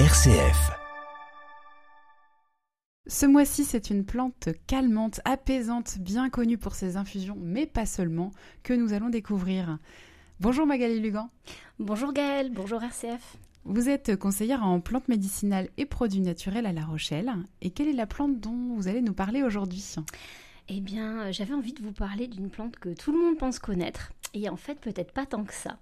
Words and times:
RCF. 0.00 0.72
Ce 3.06 3.26
mois-ci, 3.26 3.64
c'est 3.64 3.90
une 3.90 4.04
plante 4.04 4.48
calmante, 4.66 5.20
apaisante, 5.24 5.98
bien 6.00 6.30
connue 6.30 6.58
pour 6.58 6.74
ses 6.74 6.96
infusions, 6.96 7.36
mais 7.40 7.64
pas 7.64 7.86
seulement, 7.86 8.32
que 8.64 8.72
nous 8.72 8.92
allons 8.92 9.08
découvrir. 9.08 9.78
Bonjour 10.40 10.66
Magali 10.66 10.98
Lugan. 10.98 11.30
Bonjour 11.78 12.12
Gaëlle, 12.12 12.50
bonjour 12.52 12.82
RCF. 12.82 13.36
Vous 13.64 13.88
êtes 13.88 14.16
conseillère 14.16 14.64
en 14.64 14.80
plantes 14.80 15.06
médicinales 15.06 15.68
et 15.76 15.86
produits 15.86 16.22
naturels 16.22 16.66
à 16.66 16.72
La 16.72 16.84
Rochelle. 16.84 17.32
Et 17.62 17.70
quelle 17.70 17.86
est 17.86 17.92
la 17.92 18.06
plante 18.06 18.40
dont 18.40 18.74
vous 18.74 18.88
allez 18.88 19.00
nous 19.00 19.14
parler 19.14 19.44
aujourd'hui? 19.44 19.94
Eh 20.68 20.80
bien, 20.80 21.30
j'avais 21.30 21.54
envie 21.54 21.72
de 21.72 21.82
vous 21.82 21.92
parler 21.92 22.26
d'une 22.26 22.50
plante 22.50 22.80
que 22.80 22.88
tout 22.88 23.12
le 23.12 23.20
monde 23.20 23.38
pense 23.38 23.60
connaître. 23.60 24.10
Et 24.34 24.48
en 24.48 24.56
fait, 24.56 24.74
peut-être 24.80 25.12
pas 25.12 25.26
tant 25.26 25.44
que 25.44 25.54
ça. 25.54 25.78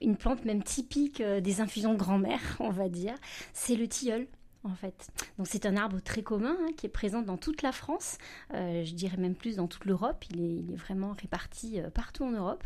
Une 0.00 0.16
plante 0.16 0.44
même 0.44 0.62
typique 0.62 1.20
euh, 1.20 1.40
des 1.40 1.60
infusions 1.60 1.94
grand-mère, 1.94 2.40
on 2.60 2.70
va 2.70 2.88
dire. 2.88 3.14
C'est 3.52 3.76
le 3.76 3.88
tilleul 3.88 4.26
en 4.62 4.74
fait. 4.74 5.08
Donc 5.38 5.46
c'est 5.46 5.64
un 5.64 5.76
arbre 5.76 6.00
très 6.00 6.22
commun 6.24 6.56
hein, 6.60 6.70
qui 6.76 6.86
est 6.86 6.90
présent 6.90 7.22
dans 7.22 7.36
toute 7.36 7.62
la 7.62 7.70
France, 7.70 8.18
euh, 8.52 8.84
je 8.84 8.94
dirais 8.94 9.16
même 9.16 9.36
plus 9.36 9.56
dans 9.56 9.68
toute 9.68 9.84
l'Europe. 9.84 10.24
Il 10.30 10.40
est, 10.72 10.74
vraiment 10.74 11.14
réparti 11.20 11.80
euh, 11.80 11.88
partout 11.88 12.24
en 12.24 12.32
Europe. 12.32 12.64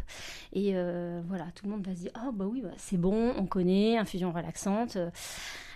Et 0.54 0.72
voilà, 1.28 1.46
tout 1.54 1.66
le 1.66 1.72
monde 1.72 1.86
va 1.86 1.94
se 1.94 2.00
dire 2.00 2.12
oh 2.26 2.32
bah 2.32 2.46
oui, 2.46 2.62
bah, 2.62 2.70
c'est 2.78 2.96
bon, 2.96 3.34
on 3.36 3.44
connaît, 3.44 3.98
infusion 3.98 4.32
relaxante. 4.32 4.96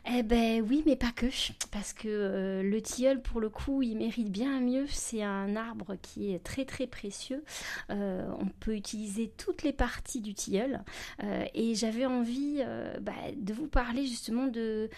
Eh 0.07 0.23
ben 0.23 0.63
oui, 0.69 0.83
mais 0.85 0.97
pas 0.97 1.13
que, 1.13 1.27
parce 1.73 1.95
que 1.95 2.09
euh, 2.09 2.62
le 2.62 2.83
tilleul, 2.83 3.23
pour 3.23 3.41
le 3.41 3.49
coup, 3.49 3.81
il 3.81 3.97
mérite 3.97 4.31
bien 4.31 4.61
mieux. 4.61 4.87
C'est 4.87 5.23
un 5.23 5.57
arbre 5.57 5.97
qui 6.03 6.35
est 6.35 6.41
très 6.45 6.67
très 6.67 6.87
précieux. 6.87 7.43
Euh, 7.89 8.29
on 8.39 8.47
peut 8.47 8.77
utiliser 8.77 9.33
toutes 9.39 9.62
les 9.62 9.73
parties 9.73 10.21
du 10.21 10.35
tilleul. 10.35 10.83
Euh, 11.23 11.47
et 11.55 11.75
j'avais 11.75 12.05
envie 12.05 12.62
bah, 13.01 13.12
de 13.35 13.55
vous 13.55 13.67
parler 13.67 14.07
justement 14.07 14.47
de, 14.47 14.91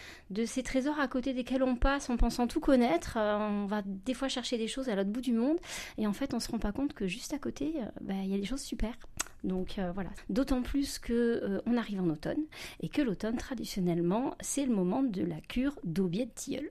ces 0.45 0.65
trésors 0.65 0.99
à 0.99 1.07
côté 1.07 1.33
desquels 1.35 1.63
on 1.63 1.77
passe 1.77 2.11
en 2.11 2.17
pensant 2.17 2.49
tout 2.49 2.61
connaître. 2.61 3.17
on 3.17 3.67
va 3.67 3.83
des 3.85 4.15
fois 4.15 4.29
chercher 4.29 4.59
des 4.59 4.69
choses 4.69 4.89
à 4.89 4.97
l'autre 4.97 5.11
bout 5.11 5.21
du 5.21 5.33
monde, 5.33 5.59
et 5.99 6.07
en 6.07 6.13
fait, 6.13 6.35
on 6.35 6.41
se 6.41 6.51
rend 6.51 6.59
pas 6.59 6.73
compte 6.73 6.95
que 6.95 7.07
juste 7.07 7.33
à 7.33 7.39
côté, 7.39 7.75
bah, 8.01 8.15
il 8.25 8.31
y 8.31 8.35
a 8.35 8.39
des 8.39 8.45
choses 8.45 8.63
super. 8.63 8.97
Donc 9.45 9.79
voilà. 9.95 10.11
D'autant 10.29 10.63
plus 10.63 10.99
que 10.99 11.63
on 11.67 11.77
arrive 11.77 12.01
en 12.01 12.09
automne 12.09 12.43
et 12.81 12.89
que 12.89 13.03
l'automne 13.03 13.37
traditionnellement 13.37 14.35
c'est 14.41 14.67
le 14.67 14.75
moment 14.75 15.03
de 15.03 15.23
la 15.23 15.41
cure 15.41 15.79
d'aubier 15.85 16.27
de 16.27 16.31
tilleul. 16.31 16.71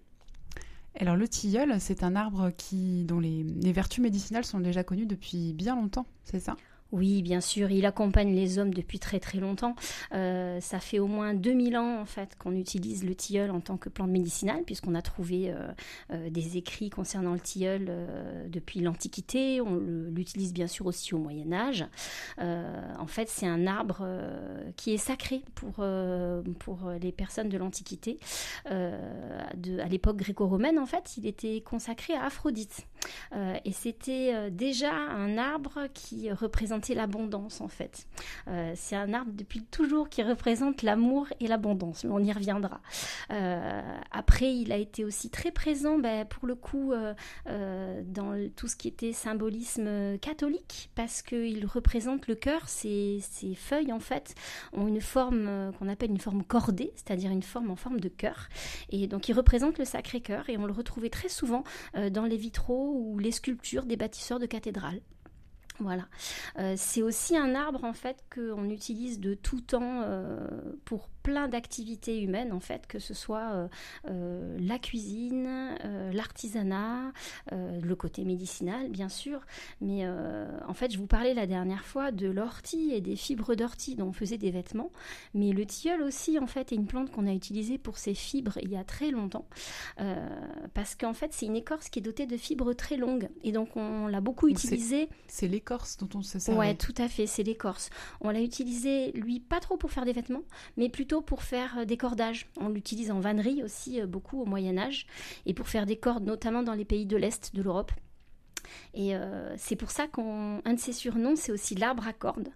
Alors 0.98 1.18
le 1.18 1.28
tilleul, 1.28 1.80
c'est 1.82 2.04
un 2.04 2.16
arbre 2.16 2.52
qui, 2.56 3.04
dont 3.04 3.20
les 3.20 3.44
vertus 3.74 4.02
médicinales 4.02 4.46
sont 4.46 4.62
déjà 4.62 4.84
connues 4.84 5.06
depuis 5.06 5.54
bien 5.54 5.76
longtemps, 5.76 6.06
c'est 6.24 6.40
ça? 6.40 6.56
Oui, 6.96 7.22
bien 7.22 7.42
sûr, 7.42 7.72
il 7.72 7.86
accompagne 7.86 8.34
les 8.34 8.58
hommes 8.58 8.74
depuis 8.74 9.00
très 9.00 9.20
très 9.20 9.38
longtemps. 9.38 9.76
Euh, 10.14 10.62
ça 10.62 10.80
fait 10.80 11.00
au 11.00 11.08
moins 11.08 11.34
2000 11.34 11.76
ans 11.78 12.00
en 12.00 12.06
fait 12.06 12.38
qu'on 12.38 12.56
utilise 12.56 13.04
le 13.04 13.14
tilleul 13.14 13.52
en 13.52 13.60
tant 13.60 13.76
que 13.76 13.90
plante 13.90 14.10
médicinale, 14.10 14.64
puisqu'on 14.66 14.96
a 14.96 15.02
trouvé 15.02 15.52
euh, 15.52 15.68
euh, 16.14 16.30
des 16.30 16.56
écrits 16.56 16.90
concernant 16.90 17.34
le 17.34 17.42
tilleul 17.42 17.92
depuis 18.48 18.80
l'Antiquité. 18.80 19.60
On 19.60 19.76
l'utilise 19.76 20.54
bien 20.54 20.68
sûr 20.68 20.86
aussi 20.86 21.14
au 21.14 21.18
Moyen 21.18 21.52
Âge. 21.52 21.86
en 22.38 23.08
fait, 23.08 23.28
c'est 23.28 23.48
un 23.48 23.68
arbre 23.68 24.08
qui 24.78 24.94
est 24.94 24.98
sacré 24.98 25.44
pour, 25.54 25.86
pour 26.60 26.90
les 27.02 27.12
personnes 27.12 27.50
de 27.50 27.58
l'Antiquité. 27.58 28.20
à 28.66 29.88
l'époque 29.90 30.18
gréco-romaine, 30.18 30.80
en 30.80 30.86
fait, 30.86 31.18
il 31.18 31.26
était 31.28 31.60
consacré 31.62 32.14
à 32.14 32.26
Aphrodite. 32.26 32.88
Et 33.34 33.72
c'était 33.72 34.52
déjà 34.52 34.94
un 34.94 35.38
arbre 35.38 35.88
qui 35.94 36.32
représente 36.32 36.86
l'abondance 36.94 37.62
en 37.62 37.68
fait. 37.68 38.08
Euh, 38.48 38.74
c'est 38.76 38.96
un 38.96 39.14
arbre 39.14 39.32
depuis 39.34 39.64
toujours 39.64 40.10
qui 40.10 40.22
représente 40.22 40.84
l'amour 40.84 41.28
et 41.40 41.48
l'abondance, 41.48 42.04
mais 42.04 42.12
on 42.12 42.20
y 42.20 42.32
reviendra. 42.32 42.82
Euh, 43.32 43.82
après, 44.12 44.54
il 44.54 44.72
a 44.72 44.78
été 44.78 45.04
aussi 45.04 45.30
très 45.30 45.52
présent 45.52 45.98
ben, 45.98 46.26
pour 46.26 46.48
le 46.48 46.56
coup 46.56 46.94
euh, 46.94 48.02
dans 48.06 48.50
tout 48.56 48.68
ce 48.68 48.76
qui 48.76 48.88
était 48.88 49.14
symbolisme 49.14 50.18
catholique, 50.20 50.90
parce 50.96 51.22
qu'il 51.22 51.66
représente 51.66 52.28
le 52.28 52.36
cœur, 52.36 52.68
ces, 52.68 53.22
feuilles 53.56 53.94
en 53.94 54.00
fait 54.00 54.36
ont 54.74 54.88
une 54.88 55.02
forme 55.02 55.72
qu'on 55.78 55.88
appelle 55.88 56.10
une 56.10 56.20
forme 56.20 56.44
cordée, 56.44 56.92
c'est-à-dire 56.96 57.32
une 57.32 57.44
forme 57.44 57.72
en 57.72 57.76
forme 57.76 58.00
de 58.00 58.10
cœur. 58.10 58.50
Et 58.90 59.08
donc 59.08 59.30
il 59.30 59.34
représente 59.34 59.78
le 59.78 59.86
Sacré-Cœur 59.86 60.50
et 60.50 60.58
on 60.58 60.66
le 60.66 60.74
retrouvait 60.74 61.10
très 61.10 61.30
souvent 61.30 61.64
dans 62.12 62.26
les 62.26 62.38
vitraux 62.38 62.95
ou 62.96 63.20
les 63.20 63.32
sculptures 63.32 63.86
des 63.86 63.98
bâtisseurs 63.98 64.40
de 64.40 64.46
cathédrales. 64.46 65.02
Voilà. 65.80 66.08
Euh, 66.58 66.76
c'est 66.78 67.02
aussi 67.02 67.36
un 67.36 67.54
arbre 67.54 67.84
en 67.84 67.94
fait 67.94 68.24
qu'on 68.34 68.70
utilise 68.70 69.20
de 69.20 69.34
tout 69.34 69.62
temps 69.62 70.02
euh, 70.04 70.48
pour 70.86 71.10
plein 71.22 71.48
d'activités 71.48 72.22
humaines 72.22 72.54
en 72.54 72.60
fait, 72.60 72.86
que 72.88 73.00
ce 73.00 73.16
soit 73.16 73.68
euh, 74.08 74.58
la 74.60 74.78
cuisine, 74.78 75.76
l'artisanat, 76.14 77.12
le 77.52 77.94
côté 77.96 78.24
médicinal 78.26 78.90
bien 78.90 79.10
sûr, 79.10 79.42
mais 79.82 80.08
en 80.08 80.74
fait 80.76 80.92
je 80.92 81.00
vous 81.00 81.08
parlais 81.08 81.34
la 81.34 81.48
dernière 81.48 81.84
fois 81.84 82.12
de 82.12 82.28
l'ortie 82.28 82.92
et 82.94 83.02
des 83.02 83.16
fibres 83.16 83.56
d'ortie 83.56 83.96
dont 83.96 84.10
on 84.10 84.14
faisait 84.14 84.38
des 84.38 84.52
vêtements, 84.52 84.92
mais 85.34 85.52
le 85.52 85.66
tilleul 85.66 86.04
aussi 86.04 86.38
en 86.38 86.46
fait 86.46 86.72
est 86.72 86.76
une 86.76 86.86
plante 86.86 87.10
qu'on 87.10 87.26
a 87.26 87.34
utilisée 87.34 87.80
pour 87.80 87.98
ses 87.98 88.14
fibres 88.14 88.60
il 88.62 88.70
y 88.70 88.78
a 88.78 88.84
très 88.84 89.10
longtemps, 89.10 89.48
parce 90.76 90.94
qu'en 90.94 91.14
fait 91.14 91.34
c'est 91.34 91.48
une 91.48 91.56
écorce 91.56 91.90
qui 91.90 91.98
est 91.98 92.04
dotée 92.04 92.28
de 92.28 92.38
fibres 92.38 92.74
très 92.74 92.98
longues 92.98 93.30
et 93.44 93.52
donc 93.52 93.76
on 93.78 94.06
l'a 94.06 94.22
beaucoup 94.22 94.48
utilisée. 94.48 95.10
C'est 95.28 95.48
l'écorce 95.66 95.98
dont 95.98 96.10
on 96.14 96.22
se 96.22 96.38
sert. 96.38 96.56
Ouais, 96.56 96.76
tout 96.76 96.94
à 96.98 97.08
fait, 97.08 97.26
c'est 97.26 97.42
l'écorce. 97.42 97.90
On 98.22 98.30
l'a 98.30 98.42
utilisé 98.42 99.12
lui 99.14 99.40
pas 99.40 99.60
trop 99.60 99.78
pour 99.78 99.92
faire 99.92 100.06
des 100.06 100.14
vêtements, 100.14 100.44
mais 100.78 100.90
plutôt 100.90 101.22
pour 101.22 101.42
faire 101.42 101.80
euh, 101.80 101.86
des 101.86 101.98
cordages. 101.98 102.48
On 102.60 102.70
l'utilise 102.70 103.10
en 103.10 103.20
vannerie 103.20 103.64
aussi 103.64 104.00
euh, 104.00 104.06
beaucoup 104.06 104.40
au 104.40 104.46
Moyen 104.46 104.78
Âge 104.78 105.08
et 105.48 105.56
pour 105.56 105.68
faire 105.68 105.88
des 105.88 105.96
cordes 105.96 106.24
notamment 106.24 106.62
dans 106.62 106.76
les 106.76 106.86
pays 106.86 107.08
de 107.08 107.18
l'Est 107.18 107.56
de 107.56 107.64
l'Europe. 107.64 107.92
Et 108.94 109.16
euh, 109.16 109.56
c'est 109.58 109.76
pour 109.76 109.90
ça 109.90 110.08
qu'un 110.08 110.74
de 110.74 110.80
ses 110.80 110.94
surnoms, 110.94 111.36
c'est 111.36 111.52
aussi 111.52 111.74
l'arbre 111.74 112.08
à 112.08 112.14
cordes. 112.14 112.50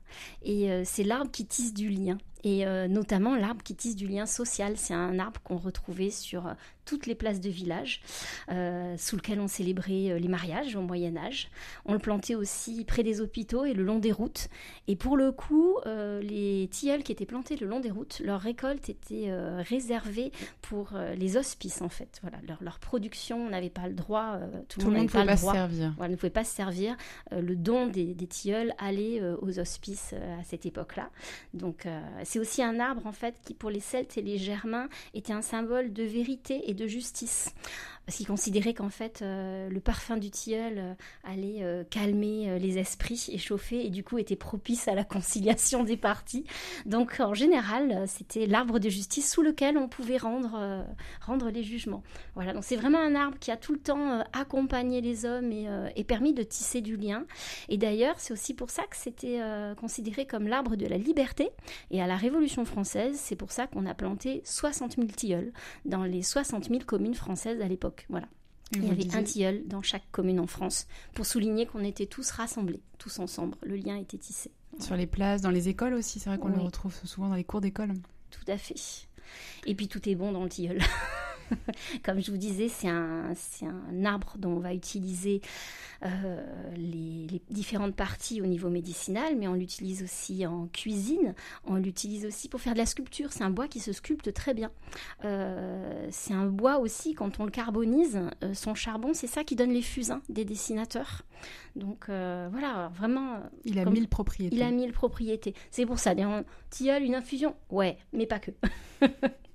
Et 0.43 0.69
c'est 0.83 1.03
l'arbre 1.03 1.29
qui 1.31 1.45
tisse 1.45 1.73
du 1.73 1.89
lien. 1.89 2.17
Et 2.43 2.65
notamment 2.87 3.35
l'arbre 3.35 3.63
qui 3.63 3.75
tisse 3.75 3.95
du 3.95 4.07
lien 4.07 4.25
social. 4.25 4.77
C'est 4.77 4.93
un 4.93 5.19
arbre 5.19 5.41
qu'on 5.41 5.57
retrouvait 5.57 6.09
sur 6.09 6.43
toutes 6.89 7.05
les 7.05 7.13
places 7.13 7.39
de 7.39 7.49
village, 7.49 8.01
euh, 8.49 8.97
sous 8.97 9.15
lequel 9.15 9.39
on 9.39 9.47
célébrait 9.47 10.09
euh, 10.09 10.17
les 10.17 10.27
mariages 10.27 10.75
au 10.75 10.81
Moyen 10.81 11.15
Âge. 11.17 11.51
On 11.85 11.93
le 11.93 11.99
plantait 11.99 12.33
aussi 12.33 12.83
près 12.83 13.03
des 13.03 13.21
hôpitaux 13.21 13.63
et 13.63 13.73
le 13.73 13.83
long 13.83 13.99
des 13.99 14.11
routes. 14.11 14.47
Et 14.87 14.95
pour 14.95 15.15
le 15.15 15.31
coup, 15.31 15.77
euh, 15.85 16.19
les 16.21 16.67
tilleuls 16.71 17.03
qui 17.03 17.11
étaient 17.11 17.27
plantés 17.27 17.57
le 17.57 17.67
long 17.67 17.79
des 17.79 17.91
routes, 17.91 18.21
leur 18.25 18.41
récolte 18.41 18.89
était 18.89 19.31
réservée 19.59 20.31
pour 20.61 20.93
les 21.15 21.37
hospices 21.37 21.81
en 21.81 21.89
fait. 21.89 22.19
Voilà, 22.23 22.37
leur, 22.59 22.79
production 22.79 23.49
n'avait 23.49 23.69
pas 23.69 23.87
le 23.87 23.93
droit, 23.93 24.39
tout, 24.67 24.79
le 24.79 24.85
monde, 24.87 25.03
ne 25.03 25.07
pouvait 25.07 25.25
pas, 25.25 25.37
se 25.37 25.45
servir. 25.45 25.93
Voilà, 25.97 26.11
ne 26.11 26.15
pouvait 26.15 26.29
pas 26.31 26.43
se 26.43 26.55
servir. 26.55 26.95
le 27.31 27.55
don 27.55 27.87
des, 27.87 28.15
des 28.15 28.27
tilleuls 28.27 28.73
allait 28.77 29.21
aux 29.41 29.59
hospices 29.59 30.13
à 30.13 30.43
cette 30.43 30.65
époque-là. 30.65 31.09
Donc 31.53 31.85
c'est 32.29 32.37
aussi 32.37 32.61
un 32.61 32.79
arbre 32.79 33.07
en 33.07 33.11
fait 33.11 33.33
qui 33.43 33.55
pour 33.55 33.71
les 33.71 33.79
Celtes 33.79 34.15
et 34.19 34.21
les 34.21 34.37
Germains 34.37 34.87
était 35.15 35.33
un 35.33 35.41
symbole 35.41 35.93
de 35.93 36.03
vérité 36.03 36.69
et 36.69 36.75
de 36.75 36.85
justice 36.85 37.55
parce 38.09 38.17
qu'ils 38.17 38.25
considéraient 38.25 38.73
qu'en 38.73 38.89
fait 38.89 39.21
euh, 39.21 39.69
le 39.69 39.79
parfum 39.79 40.17
du 40.17 40.31
tilleul 40.31 40.79
euh, 40.79 40.93
allait 41.23 41.61
euh, 41.61 41.83
calmer 41.91 42.57
les 42.57 42.79
esprits 42.79 43.27
et 43.31 43.37
chauffer 43.37 43.85
et 43.85 43.91
du 43.91 44.03
coup 44.03 44.17
était 44.17 44.35
propice 44.35 44.87
à 44.87 44.95
la 44.95 45.03
conciliation 45.03 45.83
des 45.83 45.95
parties. 45.95 46.43
Donc 46.87 47.19
en 47.19 47.35
général, 47.35 48.07
c'était 48.07 48.47
l'arbre 48.47 48.79
de 48.79 48.89
justice 48.89 49.31
sous 49.31 49.43
lequel 49.43 49.77
on 49.77 49.87
pouvait 49.87 50.17
rendre, 50.17 50.83
rendre 51.21 51.51
les 51.51 51.61
jugements. 51.61 52.01
Voilà, 52.33 52.53
donc 52.53 52.63
c'est 52.63 52.77
vraiment 52.77 52.97
un 52.97 53.13
arbre 53.13 53.37
qui 53.37 53.51
a 53.51 53.57
tout 53.57 53.73
le 53.73 53.79
temps 53.79 54.23
accompagné 54.33 55.01
les 55.01 55.25
hommes 55.25 55.51
et, 55.51 55.67
et, 55.95 56.03
permis 56.03 56.33
de 56.33 56.41
tisser 56.41 56.81
du 56.81 56.97
lien. 56.97 57.25
Et 57.67 57.77
d'ailleurs, 57.77 58.15
c'est 58.17 58.33
aussi 58.33 58.55
pour 58.55 58.71
ça 58.71 58.83
que 58.89 58.95
c'était 58.95 59.39
considéré 59.79 60.25
comme 60.25 60.47
l'arbre 60.47 60.75
de 60.75 60.87
la 60.87 60.97
liberté. 60.97 61.49
Et 61.91 62.01
à 62.01 62.07
la 62.07 62.15
Révolution 62.15 62.65
française, 62.65 63.19
c'est 63.21 63.35
pour 63.35 63.51
ça 63.51 63.67
qu'on 63.67 63.85
a 63.85 63.93
planté 63.93 64.41
60 64.45 64.95
000 64.95 65.07
tilleuls 65.09 65.51
dans 65.85 66.03
les 66.03 66.23
60 66.23 66.69
000 66.69 66.79
communes 66.85 67.15
françaises 67.15 67.61
à 67.61 67.67
l'époque. 67.67 67.98
Voilà. 68.09 68.27
Il 68.71 68.85
y 68.85 68.91
avait 68.91 69.15
un 69.15 69.23
tilleul 69.23 69.67
dans 69.67 69.81
chaque 69.81 70.09
commune 70.11 70.39
en 70.39 70.45
France 70.45 70.87
pour 71.15 71.25
souligner 71.25 71.65
qu'on 71.65 71.83
était 71.83 72.05
tous 72.05 72.29
rassemblés, 72.29 72.81
tous 72.99 73.17
ensemble. 73.19 73.57
Le 73.63 73.75
lien 73.75 73.97
était 73.97 74.17
tissé. 74.17 74.51
Sur 74.79 74.95
les 74.95 75.07
places, 75.07 75.41
dans 75.41 75.49
les 75.49 75.69
écoles 75.69 75.95
aussi, 75.95 76.19
c'est 76.19 76.29
vrai 76.29 76.37
qu'on 76.37 76.49
le 76.49 76.59
retrouve 76.59 76.95
souvent 77.03 77.29
dans 77.29 77.35
les 77.35 77.43
cours 77.43 77.61
d'école. 77.61 77.93
Tout 78.29 78.51
à 78.51 78.57
fait. 78.57 79.07
Et 79.65 79.73
puis 79.73 79.87
tout 79.87 80.07
est 80.07 80.15
bon 80.15 80.31
dans 80.31 80.43
le 80.43 80.49
tilleul. 80.49 80.79
Comme 82.03 82.21
je 82.21 82.31
vous 82.31 82.37
disais, 82.37 82.69
c'est 82.69 82.87
un, 82.87 83.33
un, 83.63 84.05
arbre 84.05 84.35
dont 84.37 84.51
on 84.51 84.59
va 84.59 84.73
utiliser 84.73 85.41
euh, 86.05 86.41
les, 86.75 87.41
différentes 87.49 87.95
parties 87.95 88.41
au 88.41 88.45
niveau 88.45 88.69
médicinal, 88.69 89.35
mais 89.37 89.47
on 89.47 89.53
l'utilise 89.53 90.03
aussi 90.03 90.45
en 90.45 90.67
cuisine, 90.67 91.33
on 91.65 91.75
l'utilise 91.75 92.25
aussi 92.25 92.47
pour 92.49 92.61
faire 92.61 92.73
de 92.73 92.77
la 92.77 92.85
sculpture. 92.85 93.31
C'est 93.31 93.43
un 93.43 93.49
bois 93.49 93.67
qui 93.67 93.79
se 93.79 93.91
sculpte 93.91 94.33
très 94.33 94.53
bien. 94.53 94.71
Euh, 95.25 96.07
c'est 96.11 96.33
un 96.33 96.45
bois 96.45 96.79
aussi, 96.79 97.13
quand 97.13 97.39
on 97.39 97.45
le 97.45 97.51
carbonise, 97.51 98.19
euh, 98.43 98.53
son 98.53 98.75
charbon, 98.75 99.13
c'est 99.13 99.27
ça 99.27 99.43
qui 99.43 99.55
donne 99.55 99.71
les 99.71 99.81
fusains 99.81 100.21
des 100.29 100.45
dessinateurs. 100.45 101.23
Donc 101.75 102.05
voilà, 102.07 102.91
vraiment. 102.95 103.39
Il 103.63 103.79
a 103.79 103.85
mille 103.85 104.09
propriétés. 104.09 104.55
Il 104.55 104.61
a 104.61 104.71
mille 104.71 104.91
propriétés. 104.91 105.53
C'est 105.71 105.85
pour 105.85 105.99
ça, 105.99 106.15
des 106.15 106.27
tilleul, 106.69 107.03
une 107.03 107.15
infusion 107.15 107.55
Ouais, 107.69 107.97
mais 108.11 108.25
pas 108.25 108.39
que. 108.39 108.51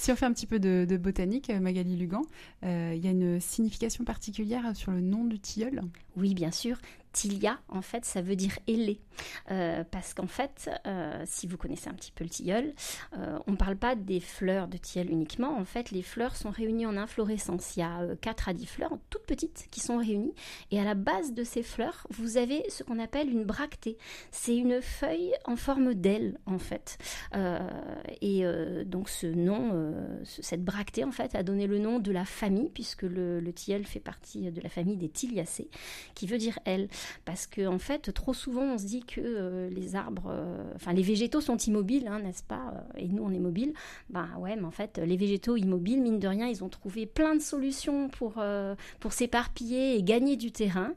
Si 0.00 0.12
on 0.12 0.16
fait 0.16 0.26
un 0.26 0.32
petit 0.32 0.46
peu 0.46 0.60
de, 0.60 0.96
botanique, 0.96 1.50
Magali 1.50 1.96
Lugan, 1.96 2.22
il 2.62 2.96
y 2.96 3.08
a 3.08 3.10
une 3.10 3.40
signification 3.40 4.04
particulière 4.04 4.74
sur 4.74 4.92
le 4.92 5.00
nom 5.00 5.24
du 5.24 5.40
tilleul? 5.40 5.82
Oui, 6.16 6.34
bien 6.34 6.52
sûr. 6.52 6.78
Tilia, 7.18 7.58
en 7.68 7.82
fait, 7.82 8.04
ça 8.04 8.22
veut 8.22 8.36
dire 8.36 8.60
ailé. 8.68 9.00
Euh, 9.50 9.82
parce 9.90 10.14
qu'en 10.14 10.28
fait, 10.28 10.70
euh, 10.86 11.20
si 11.26 11.48
vous 11.48 11.56
connaissez 11.56 11.88
un 11.88 11.94
petit 11.94 12.12
peu 12.12 12.22
le 12.22 12.30
tilleul, 12.30 12.74
euh, 13.16 13.36
on 13.48 13.52
ne 13.52 13.56
parle 13.56 13.74
pas 13.74 13.96
des 13.96 14.20
fleurs 14.20 14.68
de 14.68 14.76
tilleul 14.76 15.10
uniquement. 15.10 15.58
En 15.58 15.64
fait, 15.64 15.90
les 15.90 16.02
fleurs 16.02 16.36
sont 16.36 16.50
réunies 16.50 16.86
en 16.86 16.96
inflorescence. 16.96 17.76
Il 17.76 17.80
y 17.80 17.82
a 17.82 18.06
4 18.20 18.50
à 18.50 18.54
10 18.54 18.66
fleurs, 18.66 18.92
toutes 19.10 19.26
petites, 19.26 19.66
qui 19.72 19.80
sont 19.80 19.96
réunies. 19.96 20.32
Et 20.70 20.78
à 20.78 20.84
la 20.84 20.94
base 20.94 21.32
de 21.32 21.42
ces 21.42 21.64
fleurs, 21.64 22.06
vous 22.10 22.36
avez 22.36 22.62
ce 22.70 22.84
qu'on 22.84 23.00
appelle 23.00 23.28
une 23.28 23.42
bractée. 23.42 23.98
C'est 24.30 24.56
une 24.56 24.80
feuille 24.80 25.32
en 25.44 25.56
forme 25.56 25.94
d'aile, 25.94 26.38
en 26.46 26.60
fait. 26.60 26.98
et 28.20 28.44
donc, 28.84 29.08
ce 29.08 29.26
nom, 29.26 29.92
cette 30.24 30.64
bractée, 30.64 31.02
en 31.02 31.10
fait, 31.10 31.34
a 31.34 31.42
donné 31.42 31.66
le 31.66 31.80
nom 31.80 31.98
de 31.98 32.12
la 32.12 32.24
famille, 32.24 32.70
puisque 32.70 33.02
le, 33.02 33.40
le 33.40 33.52
tilleul 33.52 33.84
fait 33.84 33.98
partie 33.98 34.52
de 34.52 34.60
la 34.60 34.68
famille 34.68 34.96
des 34.96 35.08
tiliacées, 35.08 35.68
qui 36.14 36.28
veut 36.28 36.38
dire 36.38 36.60
aile. 36.64 36.88
Parce 37.24 37.46
que, 37.46 37.66
en 37.66 37.78
fait, 37.78 38.12
trop 38.12 38.34
souvent, 38.34 38.62
on 38.62 38.78
se 38.78 38.84
dit 38.84 39.02
que 39.02 39.20
euh, 39.20 39.70
les 39.70 39.96
arbres, 39.96 40.30
euh, 40.30 40.62
enfin, 40.74 40.92
les 40.92 41.02
végétaux 41.02 41.40
sont 41.40 41.56
immobiles, 41.56 42.08
hein, 42.08 42.20
n'est-ce 42.20 42.42
pas 42.42 42.72
euh, 42.74 42.98
Et 42.98 43.08
nous, 43.08 43.22
on 43.22 43.30
est 43.32 43.38
mobiles. 43.38 43.72
Ben 44.10 44.28
ouais, 44.38 44.56
mais 44.56 44.64
en 44.64 44.70
fait, 44.70 44.98
les 44.98 45.16
végétaux 45.16 45.56
immobiles, 45.56 46.02
mine 46.02 46.18
de 46.18 46.28
rien, 46.28 46.46
ils 46.46 46.64
ont 46.64 46.68
trouvé 46.68 47.06
plein 47.06 47.34
de 47.34 47.40
solutions 47.40 48.08
pour 48.08 49.12
s'éparpiller 49.12 49.96
et 49.96 50.02
gagner 50.02 50.36
du 50.36 50.52
terrain, 50.52 50.92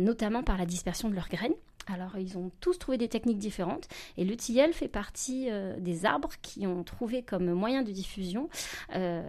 notamment 0.00 0.42
par 0.42 0.58
la 0.58 0.66
dispersion 0.66 1.08
de 1.08 1.14
leurs 1.14 1.28
graines. 1.28 1.54
Alors, 1.88 2.16
ils 2.16 2.38
ont 2.38 2.50
tous 2.60 2.78
trouvé 2.78 2.98
des 2.98 3.08
techniques 3.08 3.38
différentes 3.38 3.88
et 4.16 4.24
le 4.24 4.36
tilleul 4.36 4.72
fait 4.72 4.88
partie 4.88 5.48
euh, 5.50 5.76
des 5.78 6.06
arbres 6.06 6.30
qui 6.40 6.66
ont 6.66 6.84
trouvé 6.84 7.22
comme 7.22 7.52
moyen 7.52 7.82
de 7.82 7.90
diffusion 7.90 8.48
euh, 8.94 9.22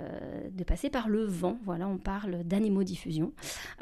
de 0.51 0.63
passer 0.63 0.89
par 0.89 1.09
le 1.09 1.23
vent. 1.25 1.57
Voilà, 1.65 1.88
on 1.88 1.97
parle 1.97 2.44
d'anémodiffusion. 2.44 3.33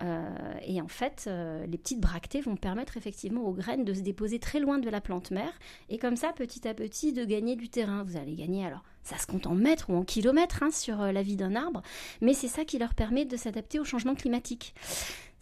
Euh, 0.02 0.30
et 0.66 0.82
en 0.82 0.88
fait, 0.88 1.30
les 1.68 1.78
petites 1.78 2.00
bractées 2.00 2.42
vont 2.42 2.56
permettre 2.56 2.98
effectivement 2.98 3.44
aux 3.44 3.54
graines 3.54 3.86
de 3.86 3.94
se 3.94 4.02
déposer 4.02 4.40
très 4.40 4.60
loin 4.60 4.80
de 4.80 4.90
la 4.90 5.02
plante 5.02 5.32
mère 5.32 5.54
et 5.90 5.98
comme 5.98 6.16
ça, 6.16 6.32
petit 6.34 6.68
à 6.68 6.74
petit, 6.74 7.14
de 7.14 7.26
gagner 7.26 7.56
du 7.56 7.70
terrain. 7.70 8.04
Vous 8.04 8.18
allez 8.18 8.36
gagner 8.36 8.66
alors 8.66 8.84
ça 9.04 9.18
se 9.18 9.26
compte 9.26 9.48
en 9.48 9.56
mètres 9.56 9.90
ou 9.90 9.96
en 9.96 10.04
kilomètres 10.04 10.62
hein, 10.62 10.70
sur 10.70 10.98
la 10.98 11.24
vie 11.24 11.36
d'un 11.36 11.56
arbre, 11.56 11.82
mais 12.22 12.36
c'est 12.36 12.48
ça 12.48 12.66
qui 12.66 12.78
leur 12.78 12.94
permet 12.94 13.26
de 13.26 13.36
s'adapter 13.36 13.80
au 13.80 13.84
changement 13.84 14.14
climatique 14.14 14.76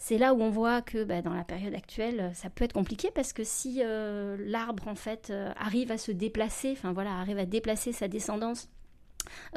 c'est 0.02 0.18
là 0.18 0.34
où 0.34 0.42
on 0.42 0.50
voit 0.50 0.82
que 0.82 1.04
bah, 1.04 1.22
dans 1.22 1.34
la 1.34 1.44
période 1.44 1.76
actuelle, 1.76 2.32
ça 2.34 2.50
peut 2.50 2.64
être 2.64 2.74
compliqué 2.74 3.12
parce 3.14 3.34
que 3.34 3.44
si 3.44 3.82
euh, 3.84 4.38
l'arbre 4.40 4.88
en 4.88 4.96
fait 4.96 5.28
euh, 5.30 5.52
arrive 5.58 5.92
à 5.92 5.98
se 5.98 6.14
déplacer, 6.14 6.72
enfin 6.72 6.94
voilà, 6.94 7.12
arrive 7.20 7.38
à 7.38 7.46
déplacer 7.46 7.92
sa 7.92 8.08
descendance 8.08 8.70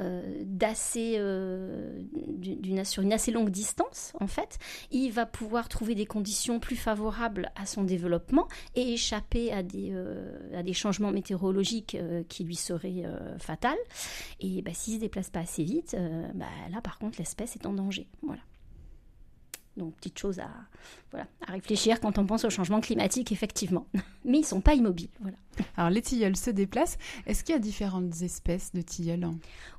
euh, 0.01 0.43
d'assez 0.45 1.13
sur 2.85 3.03
une 3.05 3.13
assez 3.13 3.31
longue 3.31 3.51
distance 3.51 4.13
en 4.19 4.27
fait, 4.27 4.59
il 4.91 5.11
va 5.13 5.27
pouvoir 5.27 5.69
trouver 5.69 5.95
des 5.95 6.07
conditions 6.07 6.59
plus 6.59 6.77
favorables 6.77 7.53
à 7.55 7.65
son 7.65 7.85
développement 7.85 8.49
et 8.75 8.95
échapper 8.95 9.53
à 9.53 9.63
des, 9.63 9.95
changements 10.73 11.13
météorologiques 11.13 11.97
qui 12.29 12.43
lui 12.43 12.57
seraient 12.57 13.05
fatals. 13.39 13.79
Et 14.41 14.61
bah, 14.63 14.73
s'il 14.75 14.95
se 14.95 15.01
déplace 15.01 15.31
pas 15.31 15.41
assez 15.41 15.63
vite, 15.63 15.97
bah, 16.35 16.47
là 16.73 16.81
par 16.83 16.99
contre 16.99 17.19
l'espèce 17.19 17.55
est 17.55 17.65
en 17.65 17.73
danger. 17.73 18.09
Donc, 19.77 19.95
petite 19.97 20.19
chose 20.19 20.39
à, 20.39 20.51
voilà, 21.11 21.27
à 21.47 21.53
réfléchir 21.53 22.01
quand 22.01 22.19
on 22.19 22.27
pense 22.27 22.45
au 22.45 22.51
changement 22.51 22.81
climatique, 22.81 23.33
effectivement. 23.33 23.87
Mais 24.25 24.39
ils 24.39 24.43
ne 24.43 24.47
sont 24.47 24.61
pas 24.61 24.75
immobiles. 24.75 25.09
Voilà. 25.21 25.37
Alors, 25.77 25.91
les 25.91 26.03
tilleuls 26.03 26.37
se 26.37 26.51
déplacent. 26.51 26.99
Est-ce 27.27 27.45
qu'il 27.45 27.55
y 27.55 27.57
a 27.57 27.61
différentes 27.61 28.23
espèces 28.23 28.73
de 28.73 28.83
tilleuls? 28.83 29.27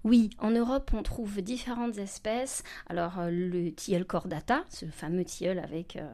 Oui, 0.04 0.32
en 0.40 0.52
Europe, 0.52 0.92
on 0.94 1.04
trouve 1.04 1.42
différentes 1.42 1.98
espèces. 1.98 2.64
Alors, 2.88 3.20
euh, 3.20 3.30
le 3.30 3.72
tilleul 3.72 4.06
cordata, 4.06 4.64
ce 4.70 4.86
fameux 4.88 5.26
tilleul 5.26 5.60
avec, 5.60 5.96
euh, 5.96 6.12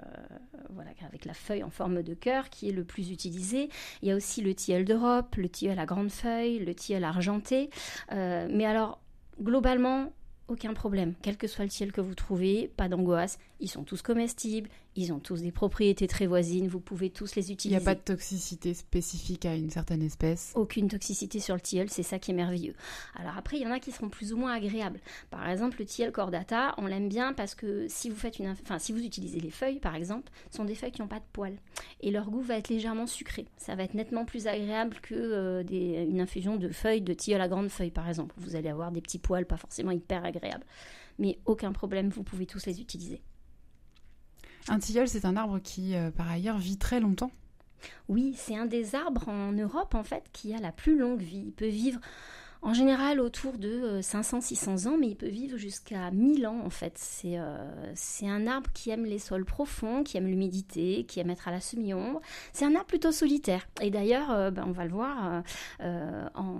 voilà, 0.72 0.92
avec 1.08 1.26
la 1.26 1.34
feuille 1.34 1.64
en 1.64 1.70
forme 1.70 2.04
de 2.04 2.14
cœur, 2.14 2.50
qui 2.50 2.70
est 2.70 2.74
le 2.74 2.84
plus 2.84 3.12
utilisé. 3.12 3.70
Il 4.02 4.10
y 4.10 4.12
a 4.12 4.16
aussi 4.16 4.42
le 4.42 4.54
tilleul 4.54 4.86
d'Europe, 4.86 5.36
le 5.38 5.50
tilleul 5.50 5.80
à 5.80 5.86
grande 5.86 6.12
feuille, 6.12 6.60
le 6.60 6.76
tilleul 6.76 7.04
argenté. 7.04 7.70
Euh, 8.12 8.48
mais 8.52 8.66
alors, 8.66 9.00
globalement, 9.42 10.12
aucun 10.50 10.74
problème. 10.74 11.14
Quel 11.22 11.38
que 11.38 11.48
soit 11.48 11.66
le 11.66 11.72
ciel 11.72 11.92
que 11.92 12.02
vous 12.02 12.16
trouvez, 12.16 12.72
pas 12.76 12.90
d'angoisse. 12.90 13.40
Ils 13.60 13.70
sont 13.70 13.84
tous 13.84 14.02
comestibles, 14.02 14.70
ils 15.00 15.14
ont 15.14 15.20
tous 15.20 15.42
des 15.42 15.52
propriétés 15.52 16.08
très 16.08 16.28
voisines, 16.28 16.68
vous 16.68 16.80
pouvez 16.80 17.10
tous 17.10 17.36
les 17.36 17.52
utiliser. 17.52 17.80
Il 17.80 17.82
n'y 17.82 17.84
a 17.84 17.94
pas 17.94 17.96
de 17.96 18.04
toxicité 18.04 18.74
spécifique 18.74 19.46
à 19.46 19.56
une 19.56 19.70
certaine 19.70 20.02
espèce 20.02 20.52
Aucune 20.56 20.88
toxicité 20.88 21.40
sur 21.40 21.56
le 21.56 21.62
tilleul, 21.62 21.90
c'est 21.90 22.04
ça 22.04 22.20
qui 22.20 22.32
est 22.32 22.34
merveilleux. 22.34 22.74
Alors 23.16 23.38
après, 23.38 23.58
il 23.58 23.64
y 23.64 23.68
en 23.68 23.72
a 23.72 23.80
qui 23.80 23.92
seront 23.92 24.10
plus 24.10 24.34
ou 24.34 24.38
moins 24.38 24.54
agréables. 24.54 25.00
Par 25.32 25.50
exemple, 25.50 25.78
le 25.80 25.86
tilleul 25.86 26.12
cordata, 26.12 26.76
on 26.78 26.86
l'aime 26.86 27.10
bien 27.10 27.34
parce 27.34 27.56
que 27.56 27.88
si 27.88 28.10
vous 28.10 28.16
faites 28.16 28.40
une, 28.40 28.50
enfin, 28.50 28.80
si 28.80 28.92
vous 28.92 29.04
utilisez 29.04 29.40
les 29.40 29.52
feuilles, 29.52 29.80
par 29.80 29.96
exemple, 29.96 30.32
ce 30.52 30.58
sont 30.58 30.66
des 30.66 30.76
feuilles 30.76 30.92
qui 30.92 31.02
n'ont 31.02 31.08
pas 31.08 31.20
de 31.20 31.26
poils 31.32 31.58
et 32.02 32.12
leur 32.12 32.30
goût 32.30 32.42
va 32.42 32.58
être 32.58 32.70
légèrement 32.70 33.08
sucré. 33.08 33.46
Ça 33.58 33.76
va 33.76 33.84
être 33.84 33.94
nettement 33.94 34.26
plus 34.26 34.48
agréable 34.48 34.98
que 35.02 35.16
euh, 35.16 35.64
des, 35.64 36.06
une 36.10 36.22
infusion 36.22 36.58
de 36.58 36.70
feuilles 36.70 37.02
de 37.02 37.14
tilleul 37.14 37.42
à 37.42 37.48
grande 37.48 37.70
feuille, 37.70 37.92
par 37.92 38.08
exemple. 38.08 38.36
Vous 38.38 38.56
allez 38.56 38.70
avoir 38.70 38.92
des 38.92 39.02
petits 39.02 39.20
poils 39.20 39.46
pas 39.46 39.58
forcément 39.58 39.92
hyper 39.92 40.26
agréables, 40.26 40.66
mais 41.18 41.40
aucun 41.46 41.72
problème, 41.72 42.10
vous 42.10 42.24
pouvez 42.24 42.46
tous 42.46 42.66
les 42.66 42.82
utiliser. 42.82 43.22
Un 44.70 44.78
tilleul, 44.78 45.08
c'est 45.08 45.26
un 45.26 45.36
arbre 45.36 45.60
qui, 45.60 45.96
euh, 45.96 46.12
par 46.12 46.30
ailleurs, 46.30 46.60
vit 46.60 46.78
très 46.78 47.00
longtemps. 47.00 47.32
Oui, 48.08 48.36
c'est 48.38 48.56
un 48.56 48.68
des 48.68 48.94
arbres 48.94 49.28
en 49.28 49.52
Europe, 49.52 49.96
en 49.96 50.04
fait, 50.04 50.26
qui 50.32 50.54
a 50.54 50.60
la 50.60 50.72
plus 50.72 50.98
longue 50.98 51.22
vie. 51.22 51.44
Il 51.48 51.54
peut 51.54 51.68
vivre 51.68 52.00
en 52.62 52.74
général 52.74 53.20
autour 53.20 53.58
de 53.58 54.02
500-600 54.02 54.86
euh, 54.86 54.90
ans, 54.90 54.98
mais 55.00 55.08
il 55.08 55.16
peut 55.16 55.30
vivre 55.30 55.58
jusqu'à 55.58 56.12
1000 56.12 56.46
ans 56.46 56.60
en 56.64 56.70
fait. 56.70 57.02
Euh, 57.24 57.92
c'est 57.96 58.28
un 58.28 58.48
arbre 58.48 58.70
qui 58.74 58.90
aime 58.90 59.06
les 59.06 59.18
sols 59.18 59.46
profonds, 59.46 60.04
qui 60.04 60.18
aime 60.18 60.28
l'humidité, 60.28 61.06
qui 61.06 61.22
aime 61.22 61.30
être 61.30 61.48
à 61.48 61.52
la 61.52 61.62
semi-ombre. 61.62 62.20
C'est 62.52 62.66
un 62.66 62.76
arbre 62.76 62.88
plutôt 62.88 63.14
solitaire. 63.14 63.66
Et 63.82 63.90
d'ailleurs, 63.90 64.52
ben, 64.52 64.66
on 64.68 64.74
va 64.74 64.84
le 64.84 64.92
voir 64.92 65.42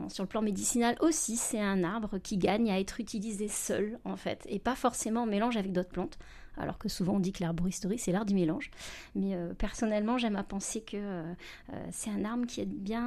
sur 0.08 0.24
le 0.24 0.28
plan 0.30 0.42
médicinal 0.42 0.96
aussi, 1.02 1.36
c'est 1.36 1.60
un 1.60 1.84
arbre 1.84 2.18
qui 2.18 2.38
gagne 2.38 2.72
à 2.72 2.80
être 2.80 3.02
utilisé 3.02 3.50
seul 3.50 4.00
en 4.06 4.16
fait, 4.16 4.46
et 4.48 4.58
pas 4.58 4.76
forcément 4.76 5.24
en 5.24 5.28
mélange 5.28 5.58
avec 5.58 5.74
d'autres 5.74 5.90
plantes 5.90 6.18
alors 6.60 6.78
que 6.78 6.90
souvent 6.90 7.16
on 7.16 7.20
dit 7.20 7.32
que 7.32 7.42
l'arboristerie 7.42 7.98
c'est 7.98 8.12
l'art 8.12 8.26
du 8.26 8.36
mélange. 8.36 8.70
Mais 9.16 9.36
euh, 9.36 9.54
personnellement, 9.54 10.18
j'aime 10.18 10.36
à 10.36 10.44
penser 10.44 10.82
que 10.82 10.98
euh, 10.98 11.34
euh, 11.74 11.88
c'est 11.92 12.10
un 12.10 12.26
arbre 12.26 12.46
qui 12.46 12.62
est 12.62 12.66
bien 12.66 13.00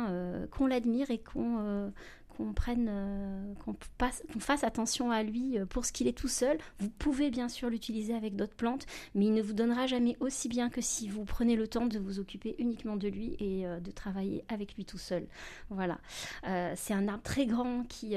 qu'on 0.51 0.67
l'admire 0.67 1.11
et 1.11 1.19
qu'on 1.19 1.93
qu'on 2.37 2.53
prenne, 2.53 2.89
euh, 2.91 3.55
qu'on 3.65 3.75
fasse 4.41 4.65
attention 4.65 5.11
à 5.11 5.23
lui 5.23 5.59
euh, 5.59 5.67
pour 5.67 5.85
ce 5.85 5.93
qu'il 5.93 6.07
est 6.07 6.17
tout 6.17 6.29
seul. 6.29 6.59
Vous 6.79 6.89
pouvez 6.89 7.31
bien 7.31 7.49
sûr 7.49 7.69
l'utiliser 7.69 8.15
avec 8.15 8.37
d'autres 8.37 8.55
plantes, 8.55 8.87
mais 9.15 9.27
il 9.27 9.35
ne 9.35 9.43
vous 9.43 9.53
donnera 9.53 9.87
jamais 9.87 10.17
aussi 10.21 10.49
bien 10.49 10.71
que 10.71 10.81
si 10.81 11.09
vous 11.09 11.25
prenez 11.25 11.57
le 11.57 11.69
temps 11.69 11.87
de 11.87 11.99
vous 11.99 12.19
occuper 12.19 12.55
uniquement 12.59 12.97
de 12.97 13.09
lui 13.09 13.37
et 13.39 13.67
euh, 13.67 13.81
de 13.81 13.91
travailler 13.91 14.45
avec 14.49 14.75
lui 14.75 14.85
tout 14.85 14.99
seul. 14.99 15.27
Voilà. 15.71 15.99
c'est 16.77 16.95
un 16.95 17.09
arbre 17.09 17.23
très 17.23 17.47
grand 17.47 17.85
qui, 17.85 18.17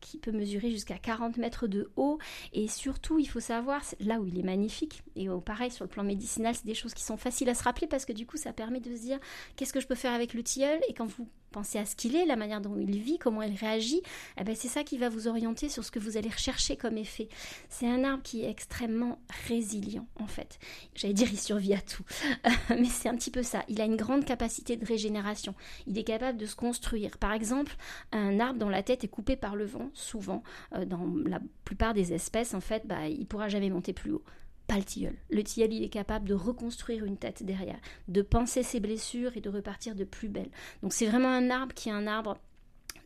qui 0.00 0.18
peut 0.18 0.32
mesurer 0.32 0.70
jusqu'à 0.70 0.98
40 0.98 1.36
mètres 1.36 1.66
de 1.66 1.90
haut 1.96 2.18
et 2.52 2.68
surtout, 2.68 3.18
il 3.18 3.26
faut 3.26 3.40
savoir, 3.40 3.82
là 4.00 4.20
où 4.20 4.26
il 4.26 4.38
est 4.38 4.42
magnifique, 4.42 5.02
et 5.16 5.28
pareil 5.44 5.70
sur 5.70 5.84
le 5.84 5.88
plan 5.90 6.02
médicinal, 6.02 6.54
c'est 6.54 6.66
des 6.66 6.74
choses 6.74 6.94
qui 6.94 7.02
sont 7.02 7.16
faciles 7.16 7.48
à 7.48 7.54
se 7.54 7.62
rappeler 7.62 7.86
parce 7.86 8.04
que 8.04 8.12
du 8.12 8.26
coup, 8.26 8.36
ça 8.36 8.52
permet 8.52 8.80
de 8.80 8.94
se 8.94 9.00
dire 9.00 9.18
qu'est-ce 9.56 9.72
que 9.72 9.80
je 9.80 9.86
peux 9.86 9.94
faire 9.94 10.12
avec 10.12 10.34
le 10.34 10.42
tilleul 10.42 10.80
et 10.88 10.94
quand 10.94 11.06
vous 11.06 11.28
pensez 11.50 11.78
à 11.78 11.86
ce 11.86 11.96
qu'il 11.96 12.16
est, 12.16 12.26
la 12.26 12.36
manière 12.36 12.60
dont 12.60 12.76
il 12.78 13.00
vit, 13.00 13.18
comment 13.18 13.42
il 13.42 13.54
réagit, 13.54 14.02
eh 14.38 14.44
ben 14.44 14.54
c'est 14.54 14.68
ça 14.68 14.84
qui 14.84 14.98
va 14.98 15.08
vous 15.08 15.28
orienter 15.28 15.68
sur 15.68 15.84
ce 15.84 15.90
que 15.90 15.98
vous 15.98 16.16
allez 16.16 16.28
rechercher 16.28 16.76
comme 16.76 16.96
effet. 16.96 17.28
C'est 17.68 17.86
un 17.86 18.04
arbre 18.04 18.22
qui 18.22 18.44
est 18.44 18.50
extrêmement 18.50 19.20
résilient 19.48 20.06
en 20.16 20.26
fait. 20.26 20.58
J'allais 20.94 21.14
dire 21.14 21.28
il 21.30 21.38
survit 21.38 21.74
à 21.74 21.80
tout, 21.80 22.04
mais 22.70 22.84
c'est 22.84 23.08
un 23.08 23.16
petit 23.16 23.30
peu 23.30 23.42
ça. 23.42 23.64
Il 23.68 23.80
a 23.80 23.84
une 23.84 23.96
grande 23.96 24.24
capacité 24.24 24.76
de 24.76 24.84
régénération. 24.84 25.54
Il 25.86 25.98
est 25.98 26.04
capable 26.04 26.38
de 26.38 26.46
se 26.46 26.56
construire. 26.56 27.18
Par 27.18 27.32
exemple, 27.32 27.76
un 28.12 28.40
arbre 28.40 28.58
dont 28.58 28.68
la 28.68 28.82
tête 28.82 29.04
est 29.04 29.08
coupée 29.08 29.36
par 29.36 29.56
le 29.56 29.64
vent, 29.64 29.90
souvent, 29.94 30.42
euh, 30.74 30.84
dans 30.84 31.06
la 31.26 31.40
plupart 31.64 31.94
des 31.94 32.12
espèces, 32.12 32.54
en 32.54 32.60
fait, 32.60 32.86
bah, 32.86 33.08
il 33.08 33.26
pourra 33.26 33.48
jamais 33.48 33.70
monter 33.70 33.92
plus 33.92 34.12
haut 34.12 34.24
pas 34.70 34.76
le 34.76 34.84
tilleul. 34.84 35.16
Le 35.30 35.42
tilleul, 35.42 35.72
il 35.72 35.82
est 35.82 35.88
capable 35.88 36.28
de 36.28 36.34
reconstruire 36.34 37.04
une 37.04 37.16
tête 37.16 37.42
derrière, 37.42 37.80
de 38.06 38.22
penser 38.22 38.62
ses 38.62 38.78
blessures 38.78 39.36
et 39.36 39.40
de 39.40 39.48
repartir 39.48 39.96
de 39.96 40.04
plus 40.04 40.28
belle. 40.28 40.48
Donc 40.82 40.92
c'est 40.92 41.06
vraiment 41.06 41.28
un 41.28 41.50
arbre 41.50 41.74
qui 41.74 41.88
est 41.88 41.92
un 41.92 42.06
arbre 42.06 42.38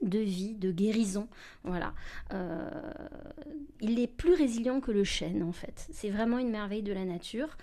de 0.02 0.18
vie, 0.18 0.54
de 0.56 0.70
guérison. 0.70 1.26
Voilà. 1.62 1.94
Euh, 2.34 2.68
il 3.80 3.98
est 3.98 4.06
plus 4.06 4.34
résilient 4.34 4.80
que 4.80 4.90
le 4.90 5.04
chêne 5.04 5.42
en 5.42 5.52
fait. 5.52 5.88
C'est 5.90 6.10
vraiment 6.10 6.38
une 6.38 6.50
merveille 6.50 6.82
de 6.82 6.92
la 6.92 7.06
nature, 7.06 7.56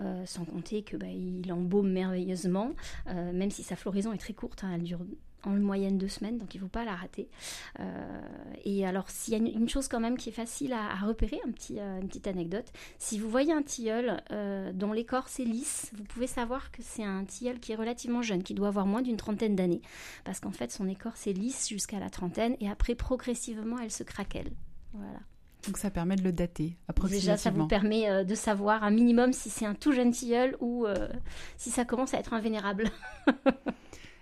euh, 0.00 0.24
sans 0.24 0.44
compter 0.44 0.82
que 0.82 0.96
bah, 0.96 1.08
il 1.08 1.52
embaume 1.52 1.90
merveilleusement, 1.90 2.74
euh, 3.08 3.32
même 3.32 3.50
si 3.50 3.64
sa 3.64 3.74
floraison 3.74 4.12
est 4.12 4.18
très 4.18 4.34
courte, 4.34 4.62
hein, 4.62 4.70
elle 4.74 4.84
dure 4.84 5.00
en 5.44 5.50
moyenne 5.50 5.98
deux 5.98 6.08
semaines, 6.08 6.38
donc 6.38 6.54
il 6.54 6.58
ne 6.58 6.62
faut 6.62 6.68
pas 6.68 6.84
la 6.84 6.94
rater. 6.94 7.28
Euh, 7.80 8.20
et 8.64 8.86
alors, 8.86 9.08
s'il 9.08 9.34
y 9.34 9.36
a 9.36 9.38
une, 9.38 9.68
chose 9.68 9.88
quand 9.88 10.00
même 10.00 10.16
qui 10.16 10.30
est 10.30 10.32
facile 10.32 10.72
à, 10.72 10.94
repérer, 10.96 11.38
un 11.46 11.50
petit, 11.50 11.78
euh, 11.78 12.00
une 12.00 12.08
petite 12.08 12.26
anecdote, 12.26 12.66
si 12.98 13.18
vous 13.18 13.30
voyez 13.30 13.52
un 13.52 13.62
tilleul 13.62 14.22
euh, 14.32 14.72
dont 14.72 14.92
l'écorce 14.92 15.38
est 15.40 15.44
lisse, 15.44 15.90
vous 15.96 16.04
pouvez 16.04 16.26
savoir 16.26 16.70
que 16.70 16.82
c'est 16.82 17.04
un 17.04 17.24
tilleul 17.24 17.60
qui 17.60 17.72
est 17.72 17.76
relativement 17.76 18.22
jeune, 18.22 18.42
qui 18.42 18.54
doit 18.54 18.68
avoir 18.68 18.86
moins 18.86 19.02
d'une 19.02 19.16
trentaine 19.16 19.54
d'années, 19.54 19.82
parce 20.24 20.40
qu'en 20.40 20.52
fait, 20.52 20.72
son 20.72 20.88
écorce 20.88 21.26
est 21.26 21.32
lisse 21.32 21.68
jusqu'à 21.68 22.00
la 22.00 22.10
trentaine, 22.10 22.56
et 22.60 22.68
après, 22.68 22.94
progressivement, 22.94 23.78
elle 23.78 23.92
se 23.92 24.02
craquelle. 24.02 24.50
Voilà. 24.92 25.20
Donc 25.66 25.76
ça 25.76 25.90
permet 25.90 26.16
de 26.16 26.22
le 26.22 26.32
dater 26.32 26.76
approximativement. 26.86 27.34
Déjà, 27.34 27.42
ça 27.42 27.50
vous 27.50 27.66
permet 27.66 28.24
de 28.24 28.34
savoir 28.34 28.84
un 28.84 28.90
minimum 28.90 29.32
si 29.32 29.50
c'est 29.50 29.66
un 29.66 29.74
tout 29.74 29.92
jeune 29.92 30.12
tilleul 30.12 30.56
ou 30.60 30.86
si 31.56 31.70
ça 31.70 31.84
commence 31.84 32.14
à 32.14 32.18
être 32.18 32.32
un 32.32 32.40
vénérable. 32.40 32.90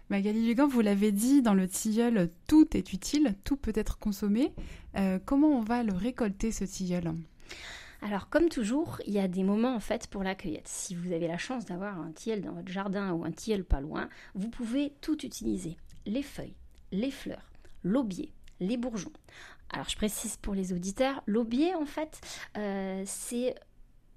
Magali 0.08 0.46
Lugan, 0.46 0.68
vous 0.68 0.82
l'avez 0.82 1.10
dit, 1.10 1.42
dans 1.42 1.54
le 1.54 1.66
tilleul, 1.66 2.30
tout 2.46 2.76
est 2.76 2.92
utile, 2.92 3.34
tout 3.42 3.56
peut 3.56 3.72
être 3.74 3.98
consommé. 3.98 4.52
Euh, 4.96 5.18
comment 5.24 5.48
on 5.48 5.62
va 5.62 5.82
le 5.82 5.92
récolter, 5.92 6.52
ce 6.52 6.62
tilleul? 6.62 7.12
Alors, 8.02 8.28
comme 8.28 8.48
toujours, 8.48 9.00
il 9.06 9.14
y 9.14 9.18
a 9.18 9.26
des 9.26 9.42
moments 9.42 9.74
en 9.74 9.80
fait 9.80 10.06
pour 10.06 10.22
la 10.22 10.36
cueillette. 10.36 10.68
Si 10.68 10.94
vous 10.94 11.12
avez 11.12 11.26
la 11.26 11.38
chance 11.38 11.64
d'avoir 11.64 11.98
un 11.98 12.12
tilleul 12.12 12.42
dans 12.42 12.52
votre 12.52 12.70
jardin 12.70 13.12
ou 13.14 13.24
un 13.24 13.32
tilleul 13.32 13.64
pas 13.64 13.80
loin, 13.80 14.08
vous 14.34 14.48
pouvez 14.48 14.92
tout 15.00 15.26
utiliser 15.26 15.76
les 16.04 16.22
feuilles, 16.22 16.54
les 16.92 17.10
fleurs, 17.10 17.50
l'aubier, 17.82 18.32
les 18.60 18.76
bourgeons. 18.76 19.12
Alors, 19.70 19.88
je 19.88 19.96
précise 19.96 20.36
pour 20.36 20.54
les 20.54 20.72
auditeurs, 20.72 21.20
l'aubier 21.26 21.74
en 21.74 21.86
fait, 21.86 22.20
euh, 22.56 23.02
c'est 23.04 23.56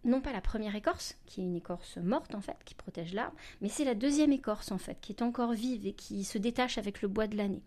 non 0.06 0.22
pas 0.22 0.32
la 0.32 0.42
première 0.42 0.76
écorce, 0.76 1.18
qui 1.26 1.42
est 1.42 1.44
une 1.44 1.56
écorce 1.56 1.98
morte 1.98 2.36
en 2.36 2.42
fait, 2.42 2.58
qui 2.66 2.76
protège 2.76 3.14
l'arbre, 3.14 3.36
mais 3.62 3.70
c'est 3.70 3.86
la 3.86 3.96
deuxième 3.96 4.32
écorce 4.32 4.72
en 4.72 4.78
fait, 4.78 4.98
qui 5.02 5.12
est 5.12 5.22
encore 5.22 5.54
vive 5.54 5.86
et 5.86 5.94
qui 5.94 6.24
se 6.24 6.38
détache 6.38 6.78
avec 6.78 7.02
le 7.02 7.08
bois 7.08 7.28
de 7.28 7.38
l'année. 7.38 7.62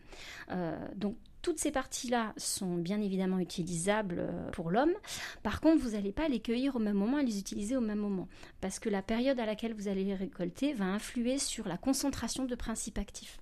Euh, 0.50 0.76
donc 0.96 1.16
toutes 1.42 1.58
ces 1.58 1.72
parties-là 1.72 2.32
sont 2.36 2.76
bien 2.76 3.00
évidemment 3.02 3.40
utilisables 3.40 4.20
euh, 4.20 4.50
pour 4.52 4.70
l'homme. 4.70 4.92
Par 5.42 5.60
contre, 5.60 5.82
vous 5.82 5.90
n'allez 5.90 6.12
pas 6.12 6.28
les 6.28 6.40
cueillir 6.40 6.76
au 6.76 6.78
même 6.78 6.96
moment 6.96 7.18
et 7.18 7.24
les 7.24 7.38
utiliser 7.38 7.76
au 7.76 7.80
même 7.80 7.98
moment, 7.98 8.28
parce 8.60 8.78
que 8.78 8.88
la 8.88 9.02
période 9.02 9.40
à 9.40 9.46
laquelle 9.46 9.74
vous 9.74 9.88
allez 9.88 10.04
les 10.04 10.14
récolter 10.14 10.72
va 10.72 10.84
influer 10.84 11.38
sur 11.38 11.66
la 11.66 11.76
concentration 11.76 12.44
de 12.44 12.54
principes 12.54 12.98
actifs. 12.98 13.41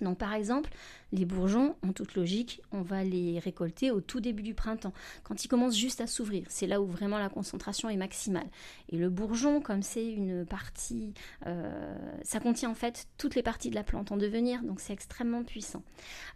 Donc 0.00 0.18
par 0.18 0.34
exemple, 0.34 0.70
les 1.12 1.24
bourgeons, 1.24 1.76
en 1.82 1.92
toute 1.92 2.14
logique, 2.14 2.60
on 2.72 2.82
va 2.82 3.04
les 3.04 3.38
récolter 3.38 3.90
au 3.90 4.00
tout 4.00 4.20
début 4.20 4.42
du 4.42 4.54
printemps, 4.54 4.92
quand 5.22 5.44
ils 5.44 5.48
commencent 5.48 5.76
juste 5.76 6.00
à 6.00 6.06
s'ouvrir. 6.06 6.44
C'est 6.48 6.66
là 6.66 6.80
où 6.80 6.86
vraiment 6.86 7.18
la 7.18 7.28
concentration 7.28 7.88
est 7.88 7.96
maximale. 7.96 8.46
Et 8.90 8.96
le 8.96 9.08
bourgeon, 9.08 9.60
comme 9.60 9.82
c'est 9.82 10.06
une 10.06 10.44
partie, 10.44 11.14
euh, 11.46 11.96
ça 12.22 12.40
contient 12.40 12.70
en 12.70 12.74
fait 12.74 13.06
toutes 13.18 13.34
les 13.34 13.42
parties 13.42 13.70
de 13.70 13.74
la 13.74 13.84
plante 13.84 14.12
en 14.12 14.16
devenir, 14.16 14.62
donc 14.62 14.80
c'est 14.80 14.92
extrêmement 14.92 15.44
puissant. 15.44 15.82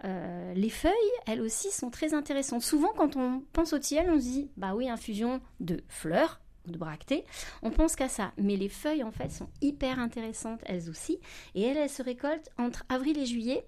Euh, 0.04 0.54
les 0.54 0.70
feuilles, 0.70 0.92
elles 1.26 1.40
aussi, 1.40 1.70
sont 1.70 1.90
très 1.90 2.14
intéressantes. 2.14 2.62
Souvent, 2.62 2.92
quand 2.96 3.16
on 3.16 3.42
pense 3.52 3.72
au 3.72 3.78
tilleul, 3.78 4.10
on 4.10 4.18
se 4.18 4.24
dit, 4.24 4.50
bah 4.56 4.74
oui, 4.74 4.88
infusion 4.88 5.40
de 5.60 5.82
fleurs, 5.88 6.40
de 6.70 6.78
bractées, 6.78 7.24
on 7.62 7.70
pense 7.70 7.96
qu'à 7.96 8.08
ça. 8.08 8.32
Mais 8.36 8.56
les 8.56 8.68
feuilles, 8.68 9.02
en 9.02 9.10
fait, 9.10 9.30
sont 9.30 9.48
hyper 9.60 9.98
intéressantes, 9.98 10.60
elles 10.64 10.88
aussi. 10.88 11.20
Et 11.54 11.62
elles, 11.62 11.76
elles 11.76 11.90
se 11.90 12.02
récoltent 12.02 12.50
entre 12.58 12.84
avril 12.88 13.18
et 13.18 13.26
juillet 13.26 13.66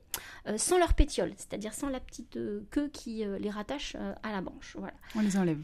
euh, 0.48 0.58
sans 0.58 0.78
leur 0.78 0.94
pétiole, 0.94 1.32
c'est-à-dire 1.36 1.74
sans 1.74 1.88
la 1.88 2.00
petite 2.00 2.36
euh, 2.36 2.66
queue 2.70 2.88
qui 2.88 3.24
euh, 3.24 3.38
les 3.38 3.50
rattache 3.50 3.96
à 4.22 4.32
la 4.32 4.40
branche. 4.40 4.76
Voilà. 4.78 4.94
On 5.14 5.20
les 5.20 5.36
enlève. 5.36 5.60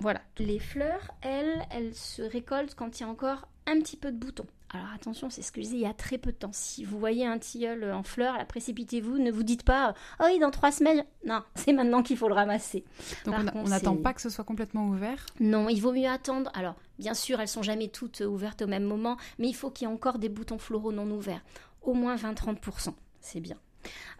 Voilà. 0.00 0.22
Les 0.38 0.58
fleurs, 0.58 1.10
elles, 1.22 1.62
elles 1.70 1.94
se 1.94 2.22
récoltent 2.22 2.74
quand 2.74 2.98
il 2.98 3.02
y 3.02 3.06
a 3.06 3.08
encore 3.08 3.48
un 3.66 3.78
petit 3.80 3.96
peu 3.96 4.10
de 4.10 4.16
boutons. 4.16 4.46
Alors 4.72 4.86
attention, 4.94 5.30
c'est 5.30 5.42
ce 5.42 5.50
que 5.50 5.60
je 5.60 5.66
disais 5.66 5.76
il 5.78 5.82
y 5.82 5.86
a 5.86 5.94
très 5.94 6.16
peu 6.16 6.30
de 6.30 6.36
temps. 6.36 6.52
Si 6.52 6.84
vous 6.84 6.98
voyez 6.98 7.26
un 7.26 7.38
tilleul 7.38 7.92
en 7.92 8.04
fleurs, 8.04 8.46
précipitez-vous, 8.46 9.18
ne 9.18 9.32
vous 9.32 9.42
dites 9.42 9.64
pas 9.64 9.94
Oh 10.20 10.24
oui, 10.26 10.38
dans 10.38 10.52
trois 10.52 10.70
semaines. 10.70 11.04
Non, 11.24 11.42
c'est 11.56 11.72
maintenant 11.72 12.02
qu'il 12.02 12.16
faut 12.16 12.28
le 12.28 12.34
ramasser. 12.34 12.84
Donc 13.24 13.34
on 13.54 13.64
n'attend 13.64 13.96
pas 13.96 14.14
que 14.14 14.20
ce 14.20 14.30
soit 14.30 14.44
complètement 14.44 14.86
ouvert? 14.86 15.26
Non, 15.40 15.68
il 15.68 15.80
vaut 15.80 15.92
mieux 15.92 16.08
attendre. 16.08 16.52
Alors, 16.54 16.76
bien 16.98 17.14
sûr, 17.14 17.40
elles 17.40 17.48
sont 17.48 17.62
jamais 17.62 17.88
toutes 17.88 18.20
ouvertes 18.20 18.62
au 18.62 18.68
même 18.68 18.84
moment, 18.84 19.16
mais 19.38 19.48
il 19.48 19.54
faut 19.54 19.70
qu'il 19.70 19.88
y 19.88 19.90
ait 19.90 19.94
encore 19.94 20.18
des 20.18 20.28
boutons 20.28 20.58
floraux 20.58 20.92
non 20.92 21.10
ouverts. 21.10 21.42
Au 21.82 21.94
moins 21.94 22.14
20-30%, 22.14 22.94
c'est 23.20 23.40
bien. 23.40 23.56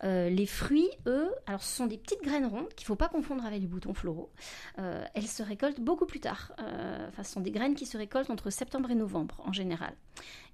Euh, 0.04 0.30
les 0.30 0.46
fruits, 0.46 0.88
eux, 1.06 1.30
alors 1.46 1.62
ce 1.62 1.76
sont 1.76 1.86
des 1.86 1.98
petites 1.98 2.22
graines 2.22 2.46
rondes 2.46 2.68
qu'il 2.74 2.84
ne 2.84 2.86
faut 2.86 2.96
pas 2.96 3.08
confondre 3.08 3.44
avec 3.44 3.60
les 3.60 3.66
boutons 3.66 3.94
floraux. 3.94 4.30
Euh, 4.78 5.04
elles 5.14 5.26
se 5.26 5.42
récoltent 5.42 5.80
beaucoup 5.80 6.06
plus 6.06 6.20
tard. 6.20 6.52
Euh, 6.60 7.08
enfin, 7.08 7.22
ce 7.22 7.32
sont 7.32 7.40
des 7.40 7.50
graines 7.50 7.74
qui 7.74 7.86
se 7.86 7.96
récoltent 7.96 8.30
entre 8.30 8.50
septembre 8.50 8.90
et 8.90 8.94
novembre 8.94 9.42
en 9.44 9.52
général. 9.52 9.94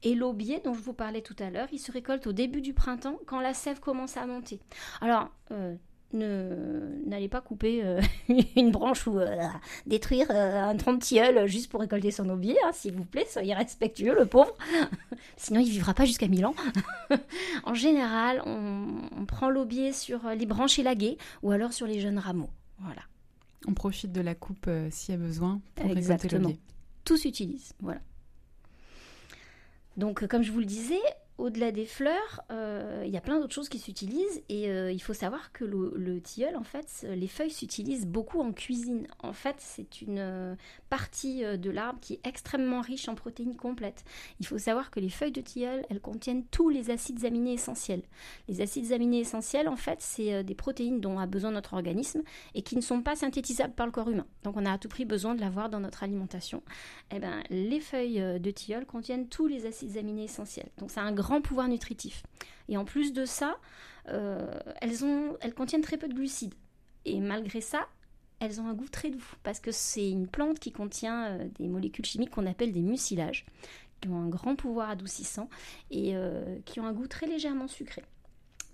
Et 0.02 0.14
l'aubier 0.14 0.60
dont 0.64 0.74
je 0.74 0.80
vous 0.80 0.92
parlais 0.92 1.22
tout 1.22 1.36
à 1.38 1.50
l'heure, 1.50 1.68
il 1.72 1.78
se 1.78 1.92
récolte 1.92 2.26
au 2.26 2.32
début 2.32 2.60
du 2.60 2.74
printemps 2.74 3.18
quand 3.26 3.40
la 3.40 3.54
sève 3.54 3.80
commence 3.80 4.16
à 4.16 4.26
monter. 4.26 4.60
Alors, 5.00 5.30
n'allez 6.12 7.28
pas 7.28 7.40
couper 7.40 7.82
euh, 7.84 8.00
une 8.56 8.70
branche 8.70 9.06
ou 9.06 9.18
euh, 9.18 9.36
détruire 9.86 10.26
euh, 10.30 10.62
un 10.62 10.76
tronc 10.76 10.94
de 10.94 11.00
tilleul 11.00 11.46
juste 11.46 11.70
pour 11.70 11.80
récolter 11.80 12.10
son 12.10 12.28
aubier, 12.28 12.56
hein, 12.64 12.70
s'il 12.72 12.94
vous 12.94 13.04
plaît, 13.04 13.26
soyez 13.28 13.54
respectueux, 13.54 14.14
le 14.14 14.26
pauvre. 14.26 14.54
Sinon, 15.36 15.60
il 15.60 15.70
vivra 15.70 15.94
pas 15.94 16.04
jusqu'à 16.04 16.28
1000 16.28 16.46
ans. 16.46 16.54
en 17.64 17.74
général, 17.74 18.42
on, 18.46 19.26
prend 19.26 19.50
l'aubier 19.50 19.92
sur 19.92 20.28
les 20.30 20.46
branches 20.46 20.78
élaguées 20.78 21.18
ou 21.42 21.50
alors 21.50 21.72
sur 21.72 21.86
les 21.86 22.00
jeunes 22.00 22.18
rameaux. 22.18 22.50
Voilà. 22.78 23.02
On 23.66 23.74
profite 23.74 24.12
de 24.12 24.20
la 24.20 24.36
coupe 24.36 24.70
s'il 24.90 25.14
y 25.14 25.18
a 25.18 25.20
besoin 25.20 25.60
pour 25.74 25.90
récolter 25.90 26.28
l'aubier. 26.28 26.60
Tout 27.04 27.16
s'utilise, 27.16 27.72
voilà. 27.80 28.00
Donc, 29.96 30.26
comme 30.28 30.42
je 30.42 30.52
vous 30.52 30.60
le 30.60 30.66
disais, 30.66 31.00
au-delà 31.38 31.70
des 31.70 31.84
fleurs, 31.84 32.40
euh, 32.50 33.02
il 33.04 33.12
y 33.12 33.16
a 33.16 33.20
plein 33.20 33.38
d'autres 33.38 33.54
choses 33.54 33.68
qui 33.68 33.78
s'utilisent 33.78 34.42
et 34.48 34.70
euh, 34.70 34.90
il 34.90 35.00
faut 35.00 35.12
savoir 35.12 35.52
que 35.52 35.64
le, 35.64 36.20
tilleul, 36.20 36.56
en 36.56 36.62
fait, 36.62 37.06
les 37.14 37.28
feuilles 37.28 37.50
s'utilisent 37.50 38.06
beaucoup 38.06 38.40
en 38.40 38.52
cuisine. 38.52 39.06
En 39.22 39.34
fait, 39.34 39.56
c'est 39.58 40.00
une 40.00 40.18
euh, 40.18 40.54
partie 40.88 41.42
de 41.42 41.70
l'arbre 41.70 42.00
qui 42.00 42.14
est 42.14 42.26
extrêmement 42.26 42.80
riche 42.80 43.08
en 43.08 43.14
protéines 43.14 43.56
complètes. 43.56 44.04
Il 44.40 44.46
faut 44.46 44.56
savoir 44.56 44.90
que 44.90 44.98
les 44.98 45.10
feuilles 45.10 45.32
de 45.32 45.42
tilleul, 45.42 45.84
elles 45.90 46.00
contiennent 46.00 46.44
tous 46.46 46.70
les 46.70 46.90
acides 46.90 47.24
aminés 47.26 47.52
essentiels. 47.52 48.02
Les 48.48 48.62
acides 48.62 48.92
aminés 48.92 49.20
essentiels, 49.20 49.68
en 49.68 49.76
fait, 49.76 50.00
c'est 50.00 50.42
des 50.42 50.54
protéines 50.54 51.00
dont 51.00 51.18
a 51.18 51.26
besoin 51.26 51.50
notre 51.50 51.74
organisme 51.74 52.22
et 52.54 52.62
qui 52.62 52.76
ne 52.76 52.80
sont 52.80 53.02
pas 53.02 53.14
synthétisables 53.14 53.74
par 53.74 53.86
le 53.86 53.92
corps 53.92 54.08
humain. 54.08 54.26
Donc, 54.42 54.56
on 54.56 54.64
a 54.64 54.72
à 54.72 54.78
tout 54.78 54.88
prix 54.88 55.04
besoin 55.04 55.34
de 55.34 55.40
l'avoir 55.40 55.68
dans 55.68 55.80
notre 55.80 56.02
alimentation. 56.02 56.62
Eh 57.14 57.18
ben, 57.18 57.42
les 57.50 57.80
feuilles 57.80 58.40
de 58.40 58.50
tilleul 58.50 58.86
contiennent 58.86 59.28
tous 59.28 59.46
les 59.46 59.66
acides 59.66 59.98
aminés 59.98 60.24
essentiels. 60.24 60.70
Donc, 60.78 60.90
c'est 60.90 61.00
un 61.00 61.12
grand 61.12 61.25
grand 61.26 61.40
pouvoir 61.40 61.66
nutritif. 61.66 62.22
Et 62.68 62.76
en 62.76 62.84
plus 62.84 63.12
de 63.12 63.24
ça, 63.24 63.56
euh, 64.08 64.46
elles, 64.80 65.04
ont, 65.04 65.36
elles 65.40 65.54
contiennent 65.54 65.82
très 65.82 65.96
peu 65.96 66.08
de 66.08 66.14
glucides. 66.14 66.54
Et 67.04 67.18
malgré 67.20 67.60
ça, 67.60 67.88
elles 68.38 68.60
ont 68.60 68.68
un 68.68 68.74
goût 68.74 68.88
très 68.88 69.10
doux, 69.10 69.24
parce 69.42 69.60
que 69.60 69.72
c'est 69.72 70.08
une 70.08 70.28
plante 70.28 70.60
qui 70.60 70.70
contient 70.70 71.26
euh, 71.26 71.48
des 71.58 71.66
molécules 71.68 72.04
chimiques 72.04 72.30
qu'on 72.30 72.46
appelle 72.46 72.72
des 72.72 72.82
mucilages, 72.82 73.44
qui 74.00 74.08
ont 74.08 74.20
un 74.20 74.28
grand 74.28 74.54
pouvoir 74.54 74.90
adoucissant 74.90 75.48
et 75.90 76.14
euh, 76.14 76.58
qui 76.64 76.78
ont 76.78 76.86
un 76.86 76.92
goût 76.92 77.08
très 77.08 77.26
légèrement 77.26 77.66
sucré. 77.66 78.02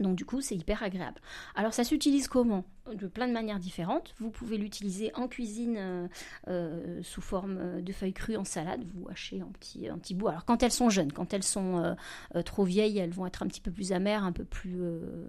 Donc 0.02 0.16
du 0.16 0.24
coup, 0.24 0.40
c'est 0.40 0.56
hyper 0.56 0.82
agréable. 0.82 1.20
Alors 1.54 1.72
ça 1.72 1.84
s'utilise 1.84 2.28
comment? 2.28 2.64
De 2.92 3.06
plein 3.06 3.28
de 3.28 3.32
manières 3.32 3.60
différentes. 3.60 4.12
Vous 4.18 4.30
pouvez 4.30 4.58
l'utiliser 4.58 5.12
en 5.14 5.28
cuisine 5.28 5.76
euh, 5.78 6.08
euh, 6.48 7.00
sous 7.02 7.20
forme 7.20 7.80
de 7.80 7.92
feuilles 7.92 8.12
crues 8.12 8.36
en 8.36 8.44
salade. 8.44 8.84
Vous 8.84 9.08
hachez 9.08 9.42
en 9.42 9.50
petits, 9.50 9.90
en 9.90 9.98
petits 9.98 10.14
bouts. 10.14 10.28
Alors 10.28 10.44
quand 10.44 10.62
elles 10.62 10.72
sont 10.72 10.90
jeunes, 10.90 11.12
quand 11.12 11.32
elles 11.32 11.44
sont 11.44 11.94
euh, 12.34 12.42
trop 12.42 12.64
vieilles, 12.64 12.98
elles 12.98 13.12
vont 13.12 13.26
être 13.26 13.42
un 13.42 13.46
petit 13.46 13.60
peu 13.60 13.70
plus 13.70 13.92
amères, 13.92 14.24
un 14.24 14.32
peu 14.32 14.44
plus 14.44 14.80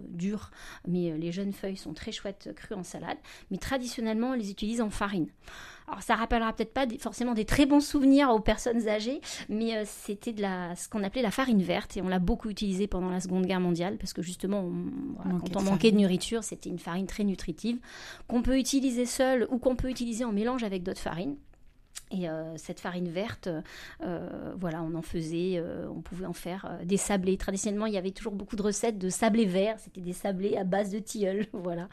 dures. 0.08 0.50
Mais 0.86 1.16
les 1.16 1.32
jeunes 1.32 1.52
feuilles 1.52 1.76
sont 1.76 1.94
très 1.94 2.12
chouettes 2.12 2.52
crues 2.54 2.74
en 2.74 2.82
salade. 2.82 3.18
Mais 3.50 3.58
traditionnellement, 3.58 4.30
on 4.30 4.34
les 4.34 4.50
utilise 4.50 4.80
en 4.80 4.90
farine. 4.90 5.28
Alors 5.86 6.02
ça 6.02 6.14
rappellera 6.14 6.52
peut-être 6.52 6.72
pas 6.72 6.86
forcément 6.98 7.34
des 7.34 7.44
très 7.44 7.66
bons 7.66 7.80
souvenirs 7.80 8.30
aux 8.30 8.40
personnes 8.40 8.88
âgées, 8.88 9.20
mais 9.48 9.76
euh, 9.76 9.82
c'était 9.84 10.32
de 10.32 10.40
la, 10.40 10.74
ce 10.76 10.88
qu'on 10.88 11.02
appelait 11.02 11.22
la 11.22 11.30
farine 11.30 11.62
verte 11.62 11.96
et 11.96 12.02
on 12.02 12.08
l'a 12.08 12.18
beaucoup 12.18 12.48
utilisée 12.48 12.86
pendant 12.86 13.10
la 13.10 13.20
Seconde 13.20 13.44
Guerre 13.46 13.60
mondiale 13.60 13.98
parce 13.98 14.12
que 14.12 14.22
justement, 14.22 14.70
quand 15.40 15.56
on 15.56 15.62
manquait 15.62 15.92
de 15.92 15.98
nourriture, 15.98 16.42
c'était 16.42 16.70
une 16.70 16.78
farine 16.78 17.06
très 17.06 17.24
nutritive 17.24 17.78
qu'on 18.28 18.42
peut 18.42 18.58
utiliser 18.58 19.04
seule 19.04 19.46
ou 19.50 19.58
qu'on 19.58 19.76
peut 19.76 19.90
utiliser 19.90 20.24
en 20.24 20.32
mélange 20.32 20.64
avec 20.64 20.82
d'autres 20.82 21.00
farines. 21.00 21.36
Et 22.14 22.28
euh, 22.28 22.56
cette 22.56 22.80
farine 22.80 23.08
verte, 23.08 23.48
euh, 24.02 24.54
voilà, 24.56 24.82
on 24.82 24.94
en 24.94 25.02
faisait, 25.02 25.54
euh, 25.56 25.88
on 25.88 26.00
pouvait 26.00 26.26
en 26.26 26.32
faire 26.32 26.78
des 26.84 26.96
sablés. 26.96 27.36
Traditionnellement, 27.36 27.86
il 27.86 27.94
y 27.94 27.98
avait 27.98 28.12
toujours 28.12 28.34
beaucoup 28.34 28.56
de 28.56 28.62
recettes 28.62 28.98
de 28.98 29.08
sablés 29.08 29.46
verts. 29.46 29.78
C'était 29.80 30.00
des 30.00 30.12
sablés 30.12 30.56
à 30.56 30.64
base 30.64 30.90
de 30.90 30.98
tilleul. 30.98 31.46
voilà, 31.52 31.88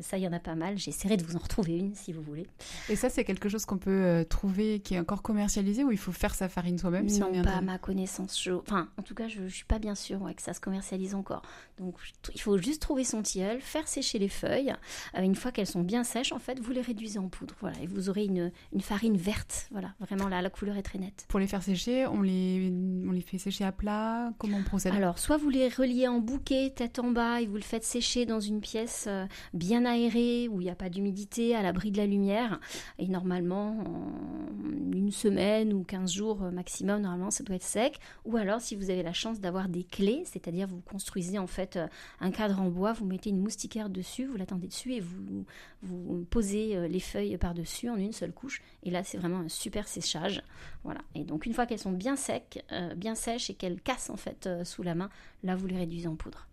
ça, 0.00 0.16
il 0.16 0.22
y 0.22 0.28
en 0.28 0.32
a 0.32 0.40
pas 0.40 0.54
mal. 0.54 0.78
J'essaierai 0.78 1.16
de 1.16 1.24
vous 1.24 1.36
en 1.36 1.40
retrouver 1.40 1.76
une 1.76 1.94
si 1.94 2.12
vous 2.12 2.22
voulez. 2.22 2.46
Et 2.88 2.96
ça, 2.96 3.10
c'est 3.10 3.24
quelque 3.24 3.48
chose 3.48 3.66
qu'on 3.66 3.78
peut 3.78 4.24
trouver 4.28 4.80
qui 4.80 4.94
est 4.94 4.98
encore 4.98 5.22
commercialisé 5.22 5.84
ou 5.84 5.92
il 5.92 5.98
faut 5.98 6.12
faire 6.12 6.34
sa 6.34 6.48
farine 6.48 6.78
soi-même 6.78 7.08
si 7.08 7.20
Non, 7.20 7.42
pas 7.42 7.50
à 7.50 7.60
ma 7.60 7.78
connaissance. 7.78 8.48
Enfin, 8.48 8.88
en 8.98 9.02
tout 9.02 9.14
cas, 9.14 9.28
je, 9.28 9.42
ne 9.42 9.48
suis 9.48 9.64
pas 9.64 9.78
bien 9.78 9.94
sûre 9.94 10.20
que 10.34 10.42
ça 10.42 10.54
se 10.54 10.60
commercialise 10.60 11.14
encore. 11.14 11.42
Donc, 11.78 11.96
il 12.34 12.40
faut 12.40 12.56
juste 12.56 12.80
trouver 12.80 13.04
son 13.04 13.22
tilleul, 13.22 13.60
faire 13.60 13.86
sécher 13.86 14.18
les 14.18 14.28
feuilles. 14.28 14.74
une 15.18 15.34
fois 15.34 15.52
qu'elles 15.52 15.66
sont 15.66 15.82
bien 15.82 16.04
sèches, 16.04 16.32
en 16.32 16.38
fait, 16.38 16.58
vous 16.60 16.72
les 16.72 16.80
réduisez 16.80 17.18
en 17.18 17.28
poudre. 17.28 17.54
Voilà, 17.60 17.78
et 17.82 17.86
vous 17.86 18.08
aurez 18.08 18.24
une, 18.24 18.50
une 18.72 18.80
farine 18.80 19.16
verte 19.16 19.41
verte. 19.42 19.68
Voilà, 19.70 19.94
vraiment 20.00 20.28
là, 20.28 20.42
la 20.42 20.50
couleur 20.50 20.76
est 20.76 20.82
très 20.82 20.98
nette. 20.98 21.26
Pour 21.28 21.40
les 21.40 21.46
faire 21.46 21.62
sécher, 21.62 22.06
on 22.06 22.22
les, 22.22 22.72
on 23.06 23.12
les 23.12 23.20
fait 23.20 23.38
sécher 23.38 23.64
à 23.64 23.72
plat? 23.72 24.32
Comment 24.38 24.58
on 24.58 24.62
procède? 24.62 24.94
Alors, 24.94 25.18
soit 25.18 25.36
vous 25.36 25.50
les 25.50 25.68
reliez 25.68 26.08
en 26.08 26.18
bouquet, 26.18 26.72
tête 26.74 26.98
en 26.98 27.10
bas, 27.10 27.40
et 27.40 27.46
vous 27.46 27.56
le 27.56 27.62
faites 27.62 27.84
sécher 27.84 28.26
dans 28.26 28.40
une 28.40 28.60
pièce 28.60 29.06
euh, 29.08 29.26
bien 29.54 29.84
aérée, 29.84 30.48
où 30.48 30.60
il 30.60 30.64
n'y 30.64 30.70
a 30.70 30.74
pas 30.74 30.88
d'humidité, 30.88 31.54
à 31.54 31.62
l'abri 31.62 31.90
de 31.90 31.98
la 31.98 32.06
lumière. 32.06 32.60
Et 32.98 33.08
normalement, 33.08 33.78
en 33.80 34.92
une 34.92 35.10
semaine 35.10 35.72
ou 35.72 35.84
15 35.84 36.12
jours 36.12 36.40
maximum, 36.52 37.02
normalement, 37.02 37.30
ça 37.30 37.44
doit 37.44 37.56
être 37.56 37.62
sec. 37.62 37.98
Ou 38.24 38.36
alors, 38.36 38.60
si 38.60 38.76
vous 38.76 38.90
avez 38.90 39.02
la 39.02 39.12
chance 39.12 39.40
d'avoir 39.40 39.68
des 39.68 39.84
clés, 39.84 40.22
c'est-à-dire 40.26 40.66
vous 40.68 40.80
construisez 40.80 41.38
en 41.38 41.46
fait 41.46 41.78
un 42.20 42.30
cadre 42.30 42.60
en 42.60 42.68
bois, 42.68 42.92
vous 42.92 43.06
mettez 43.06 43.30
une 43.30 43.40
moustiquaire 43.40 43.90
dessus, 43.90 44.26
vous 44.26 44.36
l'attendez 44.36 44.68
dessus 44.68 44.92
et 44.94 45.00
vous, 45.00 45.44
vous 45.82 46.24
posez 46.30 46.88
les 46.88 47.00
feuilles 47.00 47.36
par-dessus 47.38 47.88
en 47.88 47.96
une 47.96 48.12
seule 48.12 48.32
couche. 48.32 48.62
Et 48.82 48.90
là, 48.90 49.02
c'est 49.04 49.18
vraiment 49.22 49.40
un 49.40 49.48
super 49.48 49.88
séchage. 49.88 50.42
Voilà. 50.84 51.00
Et 51.14 51.24
donc, 51.24 51.46
une 51.46 51.54
fois 51.54 51.66
qu'elles 51.66 51.78
sont 51.78 51.92
bien 51.92 52.16
secs, 52.16 52.62
euh, 52.72 52.94
bien 52.94 53.14
sèches 53.14 53.50
et 53.50 53.54
qu'elles 53.54 53.80
cassent 53.80 54.10
en 54.10 54.16
fait 54.16 54.46
euh, 54.46 54.64
sous 54.64 54.82
la 54.82 54.94
main, 54.94 55.08
là, 55.42 55.56
vous 55.56 55.66
les 55.66 55.76
réduisez 55.76 56.08
en 56.08 56.16
poudre. 56.16 56.46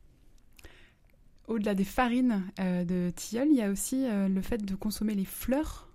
Au-delà 1.47 1.73
des 1.73 1.83
farines 1.83 2.43
euh, 2.59 2.85
de 2.85 3.11
tilleul, 3.15 3.49
il 3.49 3.57
y 3.57 3.61
a 3.61 3.69
aussi 3.69 4.05
le 4.07 4.41
fait 4.41 4.63
de 4.63 4.75
consommer 4.75 5.15
les 5.15 5.25
fleurs? 5.25 5.89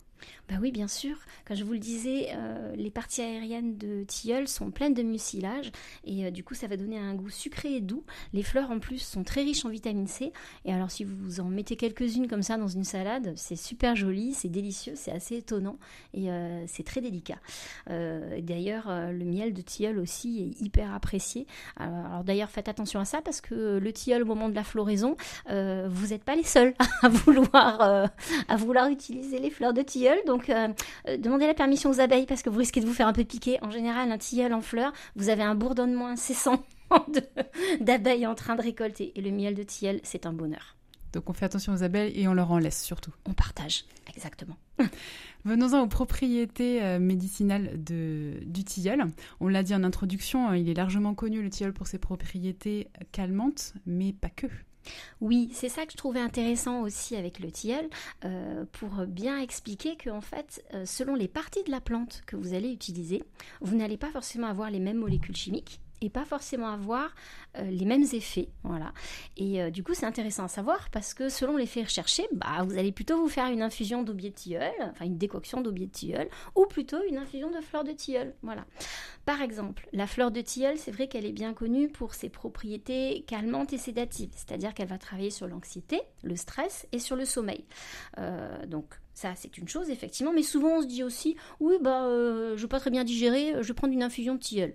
Bah 0.49 0.57
oui, 0.61 0.73
bien 0.73 0.89
sûr. 0.89 1.17
Comme 1.47 1.57
je 1.57 1.65
vous 1.65 1.73
le 1.73 1.79
disais, 1.79 2.29
euh, 2.35 2.77
les 2.77 2.91
parties 2.91 3.23
aériennes 3.23 3.79
de 3.79 4.05
tilleul 4.05 4.47
sont 4.47 4.71
pleines 4.71 4.93
de 4.93 5.03
mucilage 5.03 5.73
et 6.05 6.27
euh, 6.27 6.31
du 6.31 6.45
coup, 6.45 6.55
ça 6.55 6.67
va 6.67 6.77
donner 6.77 6.99
un 6.99 7.15
goût 7.15 7.31
sucré 7.31 7.77
et 7.77 7.81
doux. 7.81 8.05
Les 8.35 8.43
fleurs 8.43 8.71
en 8.71 8.79
plus 8.79 8.99
sont 8.99 9.25
très 9.25 9.43
riches 9.43 9.65
en 9.65 9.71
vitamine 9.71 10.07
C. 10.07 10.33
Et 10.67 10.73
alors, 10.73 10.91
si 10.91 11.05
vous 11.05 11.41
en 11.41 11.45
mettez 11.45 11.77
quelques-unes 11.77 12.29
comme 12.29 12.43
ça 12.43 12.59
dans 12.59 12.69
une 12.69 12.85
salade, 12.85 13.33
c'est 13.37 13.57
super 13.57 13.97
joli, 13.97 14.35
c'est 14.35 14.51
délicieux, 14.51 14.93
c'est 14.97 15.13
assez 15.13 15.37
étonnant 15.37 15.79
et 16.13 16.31
euh, 16.31 16.65
c'est 16.67 16.85
très 16.85 17.01
délicat. 17.01 17.39
d'ailleurs, 17.89 18.89
le 18.89 19.25
miel 19.25 19.55
de 19.55 19.63
tilleul 19.63 19.99
aussi 19.99 20.43
est 20.43 20.63
hyper 20.63 20.93
apprécié. 20.93 21.47
Alors, 21.77 22.23
d'ailleurs, 22.23 22.51
faites 22.51 22.69
attention 22.69 23.01
à 23.01 23.05
ça 23.07 23.23
parce 23.23 23.41
que 23.41 23.79
le 23.79 23.93
tilleul 23.93 24.23
au 24.23 24.27
moment 24.27 24.49
de 24.49 24.55
la 24.55 24.65
floraison, 24.65 25.17
vous 25.49 26.07
n'êtes 26.09 26.25
pas 26.25 26.37
les 26.37 26.45
seuls 26.45 26.75
à 27.03 27.09
vouloir, 27.09 28.11
à 28.49 28.91
utiliser 28.91 29.39
les 29.39 29.51
fleurs 29.51 29.73
de 29.73 29.83
tilleul. 29.83 30.19
Euh, 30.49 30.69
euh, 31.09 31.17
demandez 31.17 31.47
la 31.47 31.55
permission 31.55 31.91
aux 31.91 32.01
abeilles 32.01 32.27
parce 32.27 32.43
que 32.43 32.51
vous 32.51 32.59
risquez 32.59 32.81
de 32.81 32.87
vous 32.87 32.95
faire 32.95 33.09
un 33.09 33.13
peu 33.13 33.25
piquer. 33.25 33.59
En 33.63 33.71
général, 33.71 34.11
un 34.11 34.19
tilleul 34.19 34.53
en 34.53 34.61
fleurs, 34.61 34.93
vous 35.17 35.29
avez 35.29 35.43
un 35.43 35.55
bourdonnement 35.55 36.09
incessant 36.09 36.63
d'abeilles 37.81 38.27
en 38.27 38.35
train 38.35 38.57
de 38.57 38.63
récolter. 38.63 39.13
Et 39.17 39.23
le 39.23 39.31
miel 39.31 39.55
de 39.55 39.63
tilleul, 39.63 40.01
c'est 40.03 40.27
un 40.27 40.33
bonheur. 40.33 40.77
Donc 41.13 41.31
on 41.31 41.33
fait 41.33 41.45
attention 41.45 41.73
aux 41.73 41.83
abeilles 41.85 42.19
et 42.19 42.27
on 42.27 42.35
leur 42.35 42.51
en 42.51 42.59
laisse 42.59 42.83
surtout. 42.83 43.13
On 43.27 43.35
partage, 43.35 43.85
exactement. 44.09 44.57
Venons-en 45.45 45.83
aux 45.83 45.87
propriétés 45.87 46.83
euh, 46.83 46.99
médicinales 46.99 47.83
de, 47.83 48.41
du 48.47 48.65
tilleul. 48.65 49.05
On 49.41 49.49
l'a 49.49 49.63
dit 49.63 49.75
en 49.75 49.85
introduction, 49.85 50.53
il 50.55 50.69
est 50.69 50.75
largement 50.75 51.15
connu 51.15 51.43
le 51.43 51.51
tilleul 51.51 51.73
pour 51.73 51.87
ses 51.87 51.99
propriétés 51.99 52.89
calmantes, 53.13 53.75
mais 53.87 54.13
pas 54.13 54.31
que. 54.31 54.49
Oui, 55.21 55.51
c'est 55.53 55.69
ça 55.69 55.87
que 55.87 55.93
je 55.93 55.97
trouvais 55.97 56.21
intéressant 56.21 56.83
aussi 56.83 57.17
avec 57.17 57.39
le 57.41 57.51
tilleul, 57.51 57.89
euh, 58.25 58.65
pour 58.73 59.07
bien 59.07 59.39
expliquer 59.39 59.97
que 59.97 60.11
en 60.11 60.21
fait, 60.21 60.65
euh, 60.75 60.85
selon 60.87 61.15
les 61.15 61.29
parties 61.29 61.65
de 61.65 61.71
la 61.71 61.81
plante 61.81 62.23
que 62.27 62.37
vous 62.37 62.55
allez 62.55 62.71
utiliser, 62.71 63.23
vous 63.61 63.77
n'allez 63.77 63.97
pas 63.97 64.11
forcément 64.11 64.47
avoir 64.47 64.71
les 64.71 64.81
mêmes 64.81 64.99
molécules 64.99 65.37
chimiques 65.37 65.81
et 66.05 66.11
pas 66.11 66.25
forcément 66.25 66.69
avoir 66.69 67.15
euh, 67.59 67.63
les 67.65 67.85
mêmes 67.85 68.05
effets. 68.13 68.49
Voilà. 68.63 68.93
Et 69.37 69.63
euh, 69.63 69.71
du 69.71 69.83
coup, 69.83 69.95
c'est 69.95 70.07
intéressant 70.07 70.45
à 70.45 70.49
savoir 70.49 70.91
parce 70.91 71.15
que 71.15 71.29
selon 71.29 71.57
l'effet 71.57 71.83
recherché, 71.83 72.27
bah, 72.33 72.63
vous 72.65 72.77
allez 72.77 72.93
plutôt 72.93 73.19
vous 73.19 73.29
faire 73.29 73.47
une 73.47 73.63
infusion 73.63 74.03
d'aubier 74.03 74.31
de 74.31 74.35
tilleul, 74.35 74.73
enfin 74.81 75.05
une 75.05 75.19
décoction 75.19 75.61
d'aubier 75.61 75.87
de 75.87 75.93
tilleul, 75.93 76.29
ou 76.55 76.67
plutôt 76.67 76.99
une 77.09 77.17
infusion 77.17 77.51
de 77.51 77.61
fleur 77.61 77.85
de 77.85 77.93
tilleul. 77.93 78.35
Voilà. 78.43 78.65
Par 79.25 79.41
exemple, 79.41 79.89
la 79.93 80.07
fleur 80.07 80.31
de 80.31 80.41
tilleul, 80.41 80.77
c'est 80.79 80.91
vrai 80.91 81.09
qu'elle 81.09 81.25
est 81.25 81.33
bien 81.33 81.55
connue 81.55 81.89
pour 81.89 82.15
ses 82.15 82.29
propriétés 82.29 83.25
calmantes 83.27 83.73
et 83.73 83.79
sédatives, 83.79 84.33
c'est-à-dire 84.35 84.75
qu'elle 84.75 84.89
va 84.89 84.99
travailler 84.99 85.31
sur 85.31 85.47
l'anxiété, 85.47 86.01
le 86.23 86.37
stress 86.37 86.87
et 86.93 86.99
sur 86.99 87.17
le 87.17 87.25
sommeil. 87.25 87.65
Euh, 88.19 88.67
donc, 88.67 88.87
ça, 89.15 89.33
c'est 89.37 89.57
une 89.59 89.69
chose, 89.69 89.91
effectivement, 89.91 90.33
mais 90.33 90.43
souvent 90.43 90.79
on 90.79 90.83
se 90.83 90.89
dit 90.89 91.05
aussi, 91.05 91.37
oui, 91.61 91.77
bah, 91.81 92.05
je 92.09 92.61
veux 92.61 92.69
pas 92.69 92.81
très 92.81 92.91
bien 92.91 93.05
digérer, 93.05 93.55
je 93.61 93.69
vais 93.69 93.75
prendre 93.75 93.93
une 93.93 94.03
infusion 94.03 94.35
de 94.35 94.41
tilleul. 94.41 94.75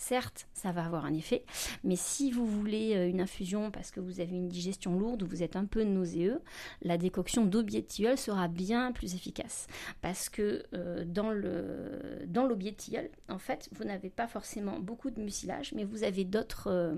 Certes, 0.00 0.48
ça 0.54 0.72
va 0.72 0.86
avoir 0.86 1.04
un 1.04 1.12
effet, 1.12 1.44
mais 1.84 1.94
si 1.94 2.30
vous 2.30 2.46
voulez 2.46 2.96
euh, 2.96 3.06
une 3.06 3.20
infusion 3.20 3.70
parce 3.70 3.90
que 3.90 4.00
vous 4.00 4.20
avez 4.20 4.34
une 4.34 4.48
digestion 4.48 4.98
lourde 4.98 5.22
ou 5.22 5.26
vous 5.26 5.42
êtes 5.42 5.56
un 5.56 5.66
peu 5.66 5.82
nauséeux, 5.84 6.40
la 6.80 6.96
décoction 6.96 7.44
d'aubier 7.44 7.82
de 7.82 7.86
tilleul 7.86 8.16
sera 8.16 8.48
bien 8.48 8.92
plus 8.92 9.14
efficace. 9.14 9.66
Parce 10.00 10.30
que 10.30 10.64
euh, 10.72 11.04
dans, 11.04 11.30
le, 11.30 12.24
dans 12.26 12.48
tilleul, 12.78 13.10
en 13.28 13.38
fait, 13.38 13.68
vous 13.72 13.84
n'avez 13.84 14.08
pas 14.08 14.26
forcément 14.26 14.80
beaucoup 14.80 15.10
de 15.10 15.20
mucilage, 15.20 15.74
mais 15.74 15.84
vous 15.84 16.02
avez 16.02 16.24
d'autres, 16.24 16.68
euh, 16.68 16.94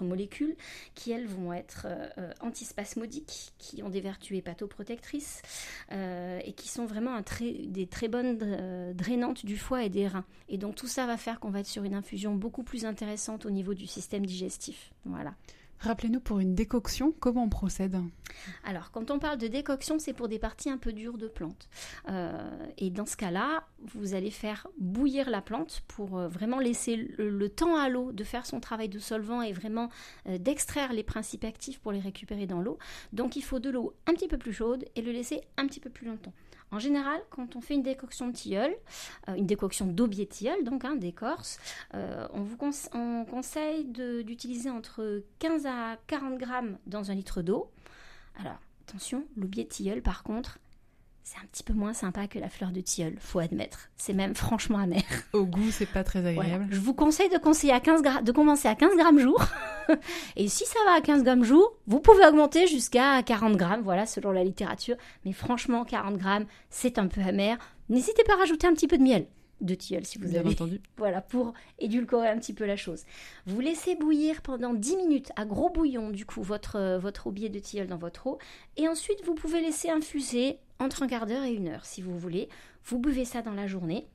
molécules 0.00 0.56
qui, 0.96 1.12
elles, 1.12 1.28
vont 1.28 1.52
être 1.52 1.86
antispasmodiques, 2.40 3.52
qui 3.58 3.82
ont 3.84 3.90
des 3.90 4.00
vertus 4.00 4.38
hépatoprotectrices 4.38 5.42
et 5.90 6.52
qui 6.52 6.68
sont 6.68 6.86
vraiment 6.86 7.20
des 7.40 7.86
très 7.86 8.08
bonnes 8.08 8.38
drainantes 8.94 9.46
du 9.46 9.56
foie 9.56 9.84
et 9.84 9.88
des 9.88 10.08
reins. 10.08 10.24
Et 10.48 10.58
donc 10.58 10.74
tout 10.74 10.86
ça 10.86 11.06
va 11.06 11.16
faire 11.16 11.40
qu'on 11.40 11.50
va 11.50 11.60
être 11.60 11.66
sur 11.66 11.84
une 11.84 11.94
infusion 11.94 12.07
beaucoup 12.34 12.62
plus 12.62 12.84
intéressante 12.84 13.46
au 13.46 13.50
niveau 13.50 13.74
du 13.74 13.86
système 13.86 14.24
digestif. 14.24 14.92
Voilà. 15.04 15.34
Rappelez-nous 15.80 16.20
pour 16.20 16.40
une 16.40 16.56
décoction, 16.56 17.14
comment 17.20 17.44
on 17.44 17.48
procède? 17.48 17.96
Alors, 18.64 18.90
quand 18.90 19.12
on 19.12 19.20
parle 19.20 19.38
de 19.38 19.46
décoction, 19.46 20.00
c'est 20.00 20.12
pour 20.12 20.26
des 20.26 20.40
parties 20.40 20.70
un 20.70 20.76
peu 20.76 20.92
dures 20.92 21.18
de 21.18 21.28
plantes. 21.28 21.68
Euh, 22.08 22.66
et 22.78 22.90
dans 22.90 23.06
ce 23.06 23.16
cas-là, 23.16 23.64
vous 23.94 24.14
allez 24.14 24.32
faire 24.32 24.66
bouillir 24.78 25.30
la 25.30 25.40
plante 25.40 25.82
pour 25.86 26.18
euh, 26.18 26.26
vraiment 26.26 26.58
laisser 26.58 26.96
le, 27.16 27.48
temps 27.48 27.76
à 27.76 27.88
l'eau 27.88 28.10
de 28.10 28.24
faire 28.24 28.44
son 28.44 28.58
travail 28.58 28.88
de 28.88 28.98
solvant 28.98 29.40
et 29.40 29.52
vraiment 29.52 29.88
euh, 30.26 30.38
d'extraire 30.38 30.92
les 30.92 31.04
principes 31.04 31.44
actifs 31.44 31.78
pour 31.78 31.92
les 31.92 32.00
récupérer 32.00 32.46
dans 32.46 32.60
l'eau. 32.60 32.78
Donc, 33.12 33.36
il 33.36 33.42
faut 33.42 33.60
de 33.60 33.70
l'eau 33.70 33.94
un 34.06 34.14
petit 34.14 34.28
peu 34.28 34.36
plus 34.36 34.52
chaude 34.52 34.84
et 34.96 35.02
le 35.02 35.12
laisser 35.12 35.42
un 35.56 35.66
petit 35.66 35.80
peu 35.80 35.90
plus 35.90 36.08
longtemps. 36.08 36.32
En 36.70 36.78
général, 36.78 37.20
quand 37.30 37.56
on 37.56 37.60
fait 37.60 37.74
une 37.74 37.82
décoction 37.82 38.28
de 38.28 38.32
tilleul, 38.32 38.74
euh, 39.28 39.34
une 39.34 39.46
décoction 39.46 39.86
d'aubier 39.86 40.26
tilleul, 40.26 40.64
donc 40.64 40.84
hein, 40.84 40.96
d'écorce, 40.96 41.58
euh, 41.94 42.26
on 42.32 42.42
vous 42.42 42.56
conseille 42.56 43.84
d'utiliser 43.86 44.70
entre 44.70 45.22
15 45.38 45.66
à 45.66 45.96
40 46.06 46.38
grammes 46.38 46.78
dans 46.86 47.10
un 47.10 47.14
litre 47.14 47.42
d'eau. 47.42 47.70
Alors, 48.38 48.58
attention, 48.86 49.24
l'aubier 49.36 49.66
tilleul, 49.66 50.02
par 50.02 50.22
contre, 50.22 50.58
c'est 51.24 51.38
un 51.38 51.46
petit 51.52 51.62
peu 51.62 51.74
moins 51.74 51.92
sympa 51.92 52.26
que 52.26 52.38
la 52.38 52.48
fleur 52.48 52.70
de 52.70 52.80
tilleul, 52.80 53.16
faut 53.18 53.38
admettre. 53.38 53.90
C'est 53.96 54.14
même 54.14 54.34
franchement 54.34 54.78
amer. 54.78 55.02
Au 55.32 55.44
goût, 55.44 55.70
c'est 55.70 55.86
pas 55.86 56.04
très 56.04 56.24
agréable. 56.24 56.68
Je 56.70 56.80
vous 56.80 56.94
conseille 56.94 57.28
de, 57.28 57.38
conseiller 57.38 57.72
à 57.72 57.80
15 57.80 58.02
de 58.22 58.32
commencer 58.32 58.68
à 58.68 58.74
15 58.74 58.96
grammes 58.96 59.18
jour. 59.18 59.42
Et 60.36 60.48
si 60.48 60.64
ça 60.64 60.78
va 60.86 60.92
à 60.92 61.00
15 61.00 61.24
grammes 61.24 61.44
jour, 61.44 61.76
vous 61.86 62.00
pouvez 62.00 62.26
augmenter 62.26 62.66
jusqu'à 62.66 63.22
40 63.22 63.56
grammes, 63.56 63.82
voilà, 63.82 64.06
selon 64.06 64.30
la 64.30 64.44
littérature. 64.44 64.96
Mais 65.24 65.32
franchement, 65.32 65.84
40 65.84 66.16
grammes, 66.16 66.46
c'est 66.70 66.98
un 66.98 67.06
peu 67.06 67.20
amer. 67.20 67.58
N'hésitez 67.88 68.24
pas 68.24 68.34
à 68.34 68.38
rajouter 68.38 68.66
un 68.66 68.74
petit 68.74 68.88
peu 68.88 68.98
de 68.98 69.02
miel 69.02 69.26
de 69.60 69.74
tilleul 69.74 70.04
si 70.04 70.18
vous 70.18 70.36
avez 70.36 70.50
entendu. 70.50 70.80
Voilà, 70.96 71.20
pour 71.20 71.52
édulcorer 71.78 72.28
un 72.28 72.38
petit 72.38 72.52
peu 72.52 72.64
la 72.64 72.76
chose. 72.76 73.04
Vous 73.46 73.60
laissez 73.60 73.96
bouillir 73.96 74.42
pendant 74.42 74.72
10 74.72 74.96
minutes 74.96 75.32
à 75.36 75.44
gros 75.44 75.70
bouillon, 75.70 76.10
du 76.10 76.24
coup, 76.24 76.42
votre, 76.42 76.76
euh, 76.76 76.98
votre 76.98 77.26
aubier 77.26 77.48
de 77.48 77.58
tilleul 77.58 77.88
dans 77.88 77.96
votre 77.96 78.26
eau. 78.26 78.38
Et 78.76 78.88
ensuite, 78.88 79.24
vous 79.24 79.34
pouvez 79.34 79.60
laisser 79.60 79.90
infuser 79.90 80.58
entre 80.78 81.02
un 81.02 81.08
quart 81.08 81.26
d'heure 81.26 81.44
et 81.44 81.52
une 81.52 81.68
heure 81.68 81.84
si 81.84 82.02
vous 82.02 82.16
voulez. 82.16 82.48
Vous 82.84 82.98
buvez 82.98 83.24
ça 83.24 83.42
dans 83.42 83.54
la 83.54 83.66
journée. 83.66 84.06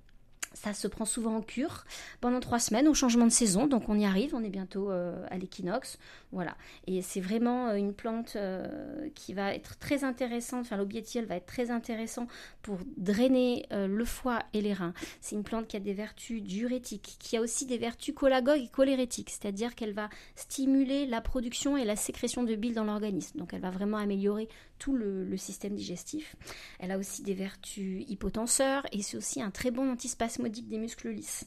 Ça 0.53 0.73
se 0.73 0.87
prend 0.87 1.05
souvent 1.05 1.37
en 1.37 1.41
cure 1.41 1.85
pendant 2.21 2.39
trois 2.39 2.59
semaines 2.59 2.87
au 2.87 2.93
changement 2.93 3.25
de 3.25 3.31
saison, 3.31 3.67
donc 3.67 3.89
on 3.89 3.97
y 3.97 4.05
arrive, 4.05 4.35
on 4.35 4.43
est 4.43 4.49
bientôt 4.49 4.91
euh, 4.91 5.25
à 5.29 5.37
l'équinoxe, 5.37 5.97
voilà. 6.31 6.55
Et 6.87 7.01
c'est 7.01 7.21
vraiment 7.21 7.69
euh, 7.69 7.75
une 7.75 7.93
plante 7.93 8.33
euh, 8.35 9.09
qui 9.15 9.33
va 9.33 9.53
être 9.53 9.77
très 9.79 10.03
intéressante, 10.03 10.61
enfin 10.61 10.77
l'aubiétiel 10.77 11.25
va 11.25 11.35
être 11.35 11.45
très 11.45 11.71
intéressant 11.71 12.27
pour 12.61 12.77
drainer 12.97 13.65
le 13.71 14.05
foie 14.05 14.39
et 14.53 14.61
les 14.61 14.73
reins. 14.73 14.93
C'est 15.21 15.35
une 15.35 15.43
plante 15.43 15.67
qui 15.67 15.75
a 15.75 15.79
des 15.79 15.93
vertus 15.93 16.41
diurétiques, 16.41 17.17
qui 17.19 17.35
a 17.37 17.41
aussi 17.41 17.65
des 17.65 17.77
vertus 17.77 18.15
cholagogues 18.17 18.61
et 18.61 18.69
cholérétiques, 18.69 19.29
c'est-à-dire 19.29 19.75
qu'elle 19.75 19.93
va 19.93 20.09
stimuler 20.35 21.05
la 21.05 21.21
production 21.21 21.77
et 21.77 21.85
la 21.85 21.95
sécrétion 21.95 22.43
de 22.43 22.55
bile 22.55 22.73
dans 22.73 22.83
l'organisme, 22.83 23.39
donc 23.39 23.53
elle 23.53 23.61
va 23.61 23.71
vraiment 23.71 23.97
améliorer 23.97 24.47
tout 24.83 24.95
le, 24.95 25.37
système 25.37 25.75
digestif. 25.75 26.35
Elle 26.79 26.91
a 26.91 26.97
aussi 26.97 27.23
des 27.23 27.33
vertus 27.33 28.05
hypotenseurs 28.07 28.85
et 28.91 29.01
c'est 29.01 29.17
aussi 29.17 29.41
un 29.41 29.49
très 29.49 29.71
bon 29.71 29.89
antispasmodique 29.89 30.42
des 30.49 30.77
muscles 30.77 31.10
lisses. 31.10 31.45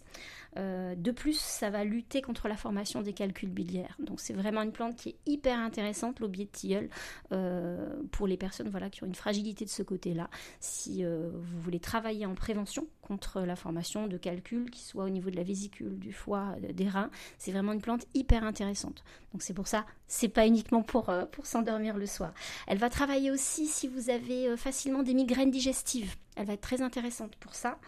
Euh, 0.57 0.95
de 0.95 1.11
plus, 1.11 1.39
ça 1.39 1.71
va 1.71 1.85
lutter 1.85 2.23
contre 2.23 2.49
la 2.49 2.57
formation 2.57 3.03
des 3.03 3.13
calculs 3.13 3.51
biliaires. 3.51 3.97
Donc 3.99 4.21
c'est 4.21 4.33
vraiment 4.33 4.63
une 4.63 4.73
plante 4.73 4.97
qui 4.97 5.11
est 5.11 5.17
hyper 5.27 5.59
intéressante, 5.59 6.21
l'aubier 6.21 6.47
de 6.47 6.51
tilleul, 6.51 6.89
euh, 7.33 7.97
pour 8.13 8.27
les 8.27 8.37
personnes 8.37 8.69
voilà, 8.69 8.91
qui 8.91 9.03
ont 9.03 9.07
une 9.07 9.15
fragilité 9.15 9.65
de 9.65 9.71
ce 9.71 9.83
côté-là. 9.83 10.31
Si 10.61 11.05
euh, 11.05 11.31
vous 11.33 11.61
voulez 11.61 11.81
travailler 11.81 12.27
en 12.27 12.35
prévention 12.35 12.87
contre 13.03 13.43
la 13.43 13.55
formation 13.55 14.07
de 14.07 14.17
calculs 14.17 14.71
qui 14.71 14.83
soit 14.83 15.05
au 15.05 15.11
niveau 15.11 15.31
de 15.31 15.37
la 15.37 15.45
vésicule, 15.45 15.99
du 15.99 16.13
foie, 16.13 16.57
des 16.73 16.89
reins. 16.89 17.11
C'est 17.39 17.53
vraiment 17.53 17.73
une 17.73 17.81
plante 17.81 18.05
hyper 18.15 18.43
intéressante. 18.43 19.05
Donc 19.33 19.43
c'est 19.43 19.55
pour 19.55 19.69
ça, 19.69 19.87
c'est 20.09 20.29
pas 20.29 20.47
uniquement 20.47 20.83
pour, 20.83 21.13
pour 21.31 21.47
s'endormir 21.47 21.97
le 21.97 22.07
soir. 22.07 22.33
Elle 22.67 22.79
va 22.79 22.91
travailler 22.91 23.31
aussi 23.31 23.67
si 23.67 23.87
vous 23.87 24.11
avez 24.11 24.57
facilement 24.57 25.05
des 25.05 25.15
migraines 25.15 25.53
digestives. 25.53 26.17
Elle 26.35 26.47
va 26.47 26.55
être 26.55 26.61
très 26.61 26.83
intéressante 26.83 27.37
pour 27.37 27.55
ça. 27.55 27.79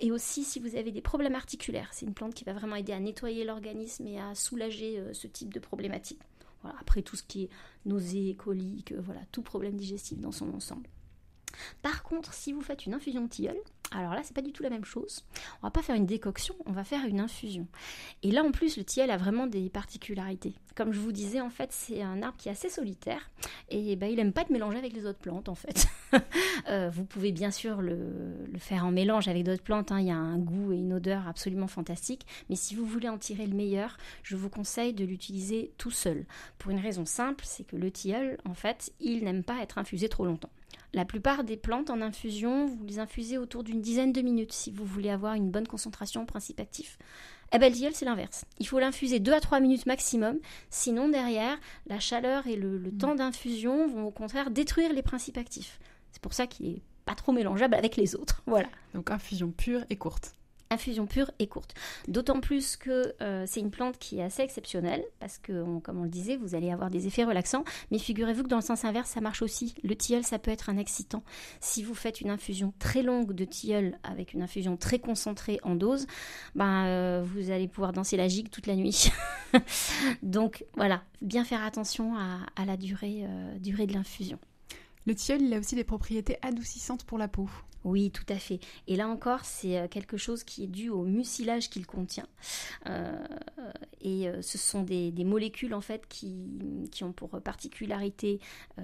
et 0.00 0.10
aussi 0.10 0.42
si 0.42 0.58
vous 0.58 0.74
avez 0.74 0.90
des 0.90 1.00
problèmes 1.00 1.36
articulaires. 1.36 1.73
C'est 1.92 2.06
une 2.06 2.14
plante 2.14 2.34
qui 2.34 2.44
va 2.44 2.52
vraiment 2.52 2.76
aider 2.76 2.92
à 2.92 3.00
nettoyer 3.00 3.44
l'organisme 3.44 4.06
et 4.06 4.20
à 4.20 4.34
soulager 4.34 5.02
ce 5.12 5.26
type 5.26 5.52
de 5.52 5.60
problématique. 5.60 6.20
Après 6.80 7.02
tout 7.02 7.16
ce 7.16 7.22
qui 7.22 7.44
est 7.44 7.48
nausées, 7.84 8.34
coliques, 8.36 8.92
euh, 8.92 9.00
voilà, 9.00 9.20
tout 9.32 9.42
problème 9.42 9.76
digestif 9.76 10.18
dans 10.18 10.32
son 10.32 10.52
ensemble. 10.54 10.88
Par 11.82 12.02
contre, 12.02 12.32
si 12.34 12.52
vous 12.52 12.60
faites 12.60 12.86
une 12.86 12.94
infusion 12.94 13.22
de 13.22 13.28
tilleul, 13.28 13.56
alors 13.94 14.14
là, 14.14 14.22
c'est 14.24 14.34
pas 14.34 14.42
du 14.42 14.52
tout 14.52 14.62
la 14.62 14.70
même 14.70 14.84
chose. 14.84 15.24
On 15.62 15.66
va 15.66 15.70
pas 15.70 15.82
faire 15.82 15.94
une 15.94 16.06
décoction, 16.06 16.54
on 16.66 16.72
va 16.72 16.84
faire 16.84 17.06
une 17.06 17.20
infusion. 17.20 17.66
Et 18.22 18.30
là, 18.30 18.42
en 18.42 18.50
plus, 18.50 18.76
le 18.76 18.84
tilleul 18.84 19.10
a 19.10 19.16
vraiment 19.16 19.46
des 19.46 19.68
particularités. 19.70 20.54
Comme 20.74 20.92
je 20.92 20.98
vous 20.98 21.12
disais, 21.12 21.40
en 21.40 21.50
fait, 21.50 21.70
c'est 21.72 22.02
un 22.02 22.22
arbre 22.22 22.36
qui 22.36 22.48
est 22.48 22.52
assez 22.52 22.68
solitaire 22.68 23.30
et 23.68 23.94
bah, 23.94 24.08
il 24.08 24.18
aime 24.18 24.32
pas 24.32 24.42
être 24.42 24.50
mélangé 24.50 24.78
avec 24.78 24.92
les 24.92 25.06
autres 25.06 25.20
plantes, 25.20 25.48
en 25.48 25.54
fait. 25.54 25.86
Euh, 26.68 26.88
vous 26.88 27.04
pouvez 27.04 27.32
bien 27.32 27.50
sûr 27.50 27.82
le, 27.82 27.98
faire 28.58 28.86
en 28.86 28.92
mélange 28.92 29.26
avec 29.26 29.42
d'autres 29.42 29.64
plantes. 29.64 29.90
Hein. 29.90 30.00
Il 30.00 30.06
y 30.06 30.10
a 30.10 30.16
un 30.16 30.38
goût 30.38 30.72
et 30.72 30.76
une 30.76 30.92
odeur 30.92 31.26
absolument 31.26 31.66
fantastiques. 31.66 32.24
Mais 32.48 32.54
si 32.54 32.74
vous 32.76 32.86
voulez 32.86 33.08
en 33.08 33.18
tirer 33.18 33.46
le 33.46 33.54
meilleur, 33.54 33.98
je 34.22 34.36
vous 34.36 34.48
conseille 34.48 34.94
de 34.94 35.04
l'utiliser 35.04 35.72
tout 35.76 35.90
seul. 35.90 36.24
Pour 36.58 36.70
une 36.70 36.78
raison 36.78 37.04
simple, 37.04 37.44
c'est 37.46 37.64
que 37.64 37.76
le 37.76 37.90
tilleul, 37.90 38.38
en 38.48 38.54
fait, 38.54 38.92
il 39.00 39.24
n'aime 39.24 39.42
pas 39.42 39.60
être 39.62 39.76
infusé 39.76 40.08
trop 40.08 40.24
longtemps. 40.24 40.50
La 40.92 41.04
plupart 41.04 41.44
des 41.44 41.56
plantes 41.56 41.90
en 41.90 42.00
infusion, 42.00 42.66
vous 42.66 42.84
les 42.84 42.98
infusez 42.98 43.38
autour 43.38 43.64
d'une 43.64 43.80
dizaine 43.80 44.12
de 44.12 44.20
minutes 44.20 44.52
si 44.52 44.70
vous 44.70 44.84
voulez 44.84 45.10
avoir 45.10 45.34
une 45.34 45.50
bonne 45.50 45.66
concentration 45.66 46.22
en 46.22 46.26
principe 46.26 46.60
actif. 46.60 46.98
Eh 47.52 47.58
ben, 47.58 47.72
le 47.72 47.90
c'est 47.92 48.04
l'inverse. 48.04 48.44
Il 48.58 48.66
faut 48.66 48.78
l'infuser 48.78 49.20
2 49.20 49.32
à 49.32 49.40
3 49.40 49.60
minutes 49.60 49.86
maximum, 49.86 50.38
sinon 50.70 51.08
derrière, 51.08 51.56
la 51.86 52.00
chaleur 52.00 52.46
et 52.46 52.56
le, 52.56 52.78
mm. 52.78 52.98
temps 52.98 53.14
d'infusion 53.14 53.86
vont 53.86 54.06
au 54.06 54.10
contraire 54.10 54.50
détruire 54.50 54.92
les 54.92 55.02
principes 55.02 55.38
actifs. 55.38 55.78
C'est 56.10 56.22
pour 56.22 56.32
ça 56.32 56.46
qu'il 56.46 56.66
est 56.66 56.82
pas 57.04 57.14
trop 57.14 57.32
mélangeable 57.32 57.74
avec 57.74 57.96
les 57.96 58.14
autres. 58.14 58.42
Voilà. 58.46 58.68
Donc 58.94 59.10
infusion 59.10 59.50
pure 59.50 59.84
et 59.90 59.96
courte 59.96 60.34
infusion 60.74 61.06
pure 61.06 61.30
et 61.38 61.46
courte. 61.46 61.74
D'autant 62.08 62.40
plus 62.40 62.76
que 62.76 63.14
euh, 63.22 63.44
c'est 63.46 63.60
une 63.60 63.70
plante 63.70 63.98
qui 63.98 64.18
est 64.18 64.22
assez 64.22 64.42
exceptionnelle, 64.42 65.04
parce 65.20 65.38
que, 65.38 65.78
comme 65.80 65.98
on 65.98 66.04
le 66.04 66.10
disait, 66.10 66.36
vous 66.36 66.54
allez 66.54 66.70
avoir 66.70 66.90
des 66.90 67.06
effets 67.06 67.24
relaxants, 67.24 67.64
mais 67.90 67.98
figurez-vous 67.98 68.42
que 68.42 68.48
dans 68.48 68.56
le 68.56 68.62
sens 68.62 68.84
inverse, 68.84 69.10
ça 69.10 69.20
marche 69.20 69.42
aussi. 69.42 69.74
Le 69.82 69.94
tilleul, 69.96 70.24
ça 70.24 70.38
peut 70.38 70.50
être 70.50 70.68
un 70.68 70.76
excitant. 70.76 71.22
Si 71.60 71.82
vous 71.82 71.94
faites 71.94 72.20
une 72.20 72.30
infusion 72.30 72.72
très 72.78 73.02
longue 73.02 73.32
de 73.32 73.44
tilleul 73.44 73.98
avec 74.02 74.34
une 74.34 74.42
infusion 74.42 74.76
très 74.76 74.98
concentrée 74.98 75.60
en 75.62 75.74
dose, 75.74 76.06
ben, 76.54 76.86
euh, 76.86 77.24
vous 77.24 77.50
allez 77.50 77.68
pouvoir 77.68 77.92
danser 77.92 78.16
la 78.16 78.28
gigue 78.28 78.50
toute 78.50 78.66
la 78.66 78.76
nuit. 78.76 79.10
Donc 80.22 80.64
voilà, 80.74 81.02
bien 81.22 81.44
faire 81.44 81.62
attention 81.62 82.14
à, 82.16 82.64
la 82.64 82.76
durée, 82.76 83.24
euh, 83.24 83.58
durée 83.58 83.86
de 83.86 83.94
l'infusion. 83.94 84.38
Le 85.06 85.14
tilleul, 85.14 85.42
il 85.42 85.54
a 85.54 85.58
aussi 85.58 85.74
des 85.74 85.84
propriétés 85.84 86.38
adoucissantes 86.42 87.04
pour 87.04 87.18
la 87.18 87.28
peau. 87.28 87.48
Oui, 87.84 88.10
tout 88.10 88.24
à 88.30 88.36
fait. 88.36 88.60
Et 88.86 88.96
là 88.96 89.08
encore, 89.08 89.44
c'est 89.44 89.78
euh, 89.78 89.88
quelque 89.88 90.16
chose 90.16 90.42
qui 90.42 90.64
est 90.64 90.68
dû 90.68 90.88
au 90.88 91.02
mucilage 91.02 91.68
qu'il 91.68 91.86
contient. 91.86 92.26
Euh, 92.86 93.12
et 94.00 94.26
euh, 94.26 94.40
ce 94.40 94.56
sont 94.56 94.82
des, 94.82 95.12
molécules 95.24 95.74
en 95.74 95.80
fait 95.80 96.06
qui, 96.08 96.34
ont 97.02 97.12
pour 97.12 97.30
particularité 97.40 98.40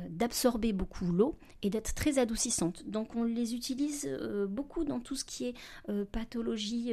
d'absorber 0.08 0.72
beaucoup 0.72 1.04
l'eau 1.12 1.36
et 1.62 1.70
d'être 1.70 1.94
très 1.94 2.18
adoucissantes. 2.18 2.88
Donc 2.88 3.14
on 3.14 3.24
les 3.24 3.54
utilise 3.54 4.08
beaucoup 4.48 4.84
dans 4.84 5.00
tout 5.00 5.16
ce 5.16 5.24
qui 5.24 5.46
est 5.46 5.54
pathologie 6.10 6.92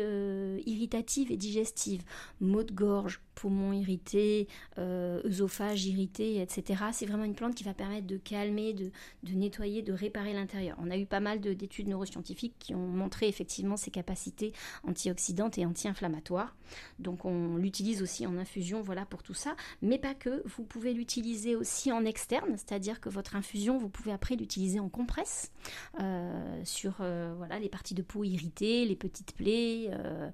irritative 0.65 1.31
et 1.31 1.37
digestive, 1.37 2.03
maux 2.41 2.63
de 2.63 2.73
gorge, 2.73 3.21
poumons 3.35 3.71
irrités, 3.71 4.47
œsophage 4.77 5.85
irrité, 5.85 6.41
etc. 6.41 6.83
C'est 6.91 7.05
vraiment 7.05 7.23
une 7.23 7.35
plante 7.35 7.55
qui 7.55 7.63
va 7.63 7.73
permettre 7.73 8.07
de 8.07 8.17
calmer, 8.17 8.73
de, 8.73 8.91
de 9.23 9.33
nettoyer, 9.33 9.81
de 9.81 9.93
réparer 9.93 10.33
l'intérieur. 10.33 10.77
On 10.81 10.91
a 10.91 10.97
eu 10.97 11.05
pas 11.05 11.21
mal 11.21 11.39
d'études 11.39 11.87
neuroscientifiques 11.97 12.55
qui 12.59 12.75
ont 12.75 12.87
montré 12.87 13.27
effectivement 13.27 13.77
ses 13.77 13.91
capacités 13.91 14.53
antioxydantes 14.87 15.57
et 15.57 15.65
anti-inflammatoires. 15.65 16.55
Donc 16.99 17.25
on 17.25 17.57
l'utilise 17.57 18.01
aussi 18.01 18.25
en 18.25 18.37
infusion, 18.37 18.81
voilà 18.81 19.05
pour 19.05 19.23
tout 19.23 19.33
ça, 19.33 19.55
mais 19.81 19.97
pas 19.97 20.13
que. 20.13 20.43
Vous 20.45 20.63
pouvez 20.63 20.93
l'utiliser 20.93 21.55
aussi 21.55 21.91
en 21.91 22.05
externe, 22.05 22.51
c'est-à-dire 22.51 22.99
que 22.99 23.09
votre 23.09 23.35
infusion, 23.35 23.77
vous 23.77 23.89
pouvez 23.89 24.11
après 24.11 24.35
l'utiliser 24.35 24.79
en 24.79 24.89
compresse 24.89 25.51
euh, 25.99 26.61
sur 26.63 26.97
euh, 27.01 27.33
voilà 27.37 27.59
les 27.59 27.69
parties 27.69 27.93
de 27.93 28.01
peau 28.01 28.23
irritées, 28.23 28.85
les 28.85 28.95
petites 28.95 29.33
plaies, 29.33 29.89
euh, 29.91 30.29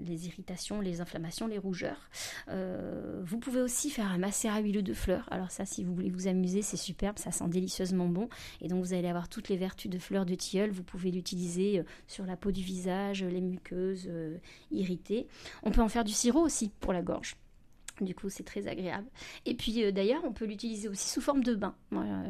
les 0.00 0.26
irritations, 0.26 0.80
les 0.80 1.00
inflammations, 1.00 1.46
les 1.46 1.58
rougeurs. 1.58 2.08
vous 2.48 3.38
pouvez 3.38 3.60
aussi 3.60 3.90
faire 3.90 4.10
un 4.10 4.18
macérat 4.18 4.60
huileux 4.60 4.82
de 4.82 4.94
fleurs. 4.94 5.28
Alors 5.30 5.50
ça, 5.50 5.64
si 5.64 5.84
vous 5.84 5.94
voulez 5.94 6.10
vous 6.10 6.28
amuser, 6.28 6.62
c'est 6.62 6.76
superbe, 6.76 7.18
ça 7.18 7.30
sent 7.30 7.48
délicieusement 7.48 8.08
bon, 8.08 8.28
et 8.60 8.68
donc 8.68 8.84
vous 8.84 8.94
allez 8.94 9.08
avoir 9.08 9.28
toutes 9.28 9.48
les 9.48 9.56
vertus 9.56 9.90
de 9.90 9.98
fleurs 9.98 10.26
de 10.26 10.34
tilleul 10.34 10.69
vous 10.70 10.82
pouvez 10.82 11.10
l'utiliser 11.10 11.80
euh, 11.80 11.82
sur 12.06 12.26
la 12.26 12.36
peau 12.36 12.50
du 12.50 12.62
visage, 12.62 13.24
les 13.24 13.40
muqueuses 13.40 14.06
euh, 14.08 14.38
irritées. 14.70 15.26
On 15.62 15.70
peut 15.70 15.82
en 15.82 15.88
faire 15.88 16.04
du 16.04 16.12
sirop 16.12 16.40
aussi 16.40 16.70
pour 16.80 16.92
la 16.92 17.02
gorge. 17.02 17.36
Du 18.00 18.14
coup, 18.14 18.30
c'est 18.30 18.44
très 18.44 18.66
agréable. 18.66 19.06
Et 19.44 19.54
puis, 19.54 19.84
euh, 19.84 19.92
d'ailleurs, 19.92 20.22
on 20.24 20.32
peut 20.32 20.46
l'utiliser 20.46 20.88
aussi 20.88 21.06
sous 21.10 21.20
forme 21.20 21.44
de 21.44 21.54
bain. 21.54 21.74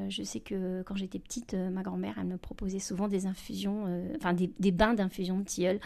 je 0.09 0.24
sais 0.24 0.40
que 0.40 0.83
quand 0.83 0.96
j'étais 0.96 1.20
petite, 1.20 1.55
ma 1.55 1.83
grand-mère, 1.83 2.16
elle 2.18 2.26
me 2.26 2.38
proposait 2.38 2.81
souvent 2.81 3.07
des 3.07 3.26
infusions, 3.26 3.85
enfin 4.16 4.35
des, 4.35 4.72
bains 4.72 4.94
d'infusion 4.94 5.38
de 5.38 5.44
tilleul. 5.44 5.79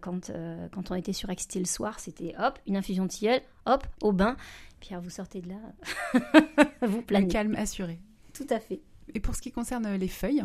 quand, 0.00 0.32
quand 0.72 0.90
on 0.90 0.94
était 0.96 1.12
sur 1.12 1.30
Excité 1.30 1.60
le 1.60 1.66
soir, 1.66 2.00
c'était 2.00 2.34
hop, 2.40 2.58
une 2.66 2.76
infusion 2.76 3.04
de 3.04 3.10
tilleul, 3.10 3.40
hop, 3.66 3.86
au 4.02 4.10
bain. 4.10 4.36
Puis, 4.80 4.90
vous 5.00 5.10
sortez 5.10 5.40
de 5.40 5.50
là, 5.50 6.66
vous 6.82 7.02
planez. 7.02 7.26
Le 7.26 7.30
calme 7.30 7.54
assuré. 7.54 8.00
Tout 8.34 8.46
à 8.50 8.58
fait. 8.58 8.80
Et 9.14 9.20
pour 9.20 9.34
ce 9.34 9.42
qui 9.42 9.52
concerne 9.52 9.94
les 9.94 10.08
feuilles 10.08 10.42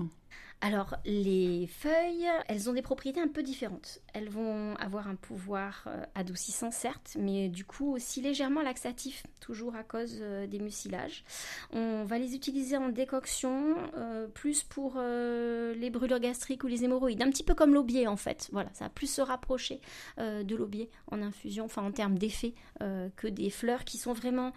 alors, 0.66 0.96
les 1.04 1.68
feuilles, 1.68 2.30
elles 2.48 2.70
ont 2.70 2.74
des 2.74 2.82
propriétés 2.82 3.20
un 3.20 3.28
peu 3.28 3.44
différentes. 3.44 4.00
Elles 4.14 4.30
vont 4.30 4.76
avoir 4.78 5.10
un 5.10 5.16
pouvoir 5.16 5.84
euh, 5.88 6.06
adoucissant, 6.16 6.72
certes, 6.72 7.18
mais 7.20 7.50
du 7.50 7.66
coup 7.66 7.94
aussi 7.94 8.22
légèrement 8.22 8.62
laxatif, 8.62 9.24
toujours 9.42 9.76
à 9.76 9.84
cause 9.84 10.20
euh, 10.22 10.48
des 10.48 10.60
mucilages. 10.60 11.26
On 11.74 12.06
va 12.06 12.18
les 12.18 12.34
utiliser 12.34 12.78
en 12.78 12.88
décoction, 12.88 13.76
euh, 13.98 14.26
plus 14.28 14.64
pour 14.64 15.02
les 15.02 15.90
brûlures 15.90 16.22
gastriques 16.22 16.64
ou 16.64 16.68
les 16.68 16.86
hémorroïdes, 16.86 17.22
un 17.22 17.30
petit 17.30 17.44
peu 17.44 17.56
comme 17.56 17.74
l'aubier 17.74 18.08
en 18.08 18.16
fait. 18.16 18.48
Voilà, 18.54 18.70
ça 18.72 18.86
va 18.86 18.90
plus 18.90 19.08
se 19.08 19.22
rapprocher 19.22 19.82
de 20.18 20.56
l'aubier 20.56 20.90
en 21.12 21.22
infusion, 21.22 21.66
enfin 21.66 21.84
en 21.84 21.92
termes 21.92 22.18
d'effet, 22.18 22.54
que 22.80 23.28
des 23.28 23.50
fleurs 23.50 23.84
qui 23.84 23.98
sont 23.98 24.14
vraiment, 24.14 24.54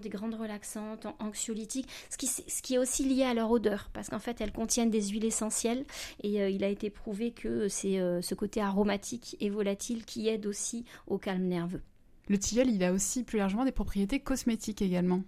des 0.00 0.08
grandes 0.08 0.34
relaxantes, 0.34 1.06
anxiolytiques, 1.18 1.88
ce 2.10 2.62
qui 2.62 2.74
est 2.74 2.78
aussi 2.78 3.04
lié 3.04 3.24
à 3.24 3.34
leur 3.34 3.50
odeur, 3.50 3.88
parce 3.92 4.08
qu'en 4.08 4.18
fait 4.18 4.40
elles 4.40 4.52
contiennent 4.52 4.90
des 4.90 4.99
huiles 5.00 5.24
essentielles 5.24 5.84
et 6.22 6.40
euh, 6.42 6.50
il 6.50 6.64
a 6.64 6.68
été 6.68 6.90
prouvé 6.90 7.32
que 7.32 7.68
c'est 7.68 7.98
euh, 7.98 8.20
ce 8.22 8.34
côté 8.34 8.60
aromatique 8.60 9.36
et 9.40 9.50
volatile 9.50 10.04
qui 10.04 10.28
aide 10.28 10.46
aussi 10.46 10.84
au 11.06 11.18
calme 11.18 11.44
nerveux. 11.44 11.82
Le 12.28 12.38
tilleul, 12.38 12.70
il 12.70 12.84
a 12.84 12.92
aussi 12.92 13.24
plus 13.24 13.38
largement 13.38 13.64
des 13.64 13.72
propriétés 13.72 14.20
cosmétiques 14.20 14.82
également. 14.82 15.22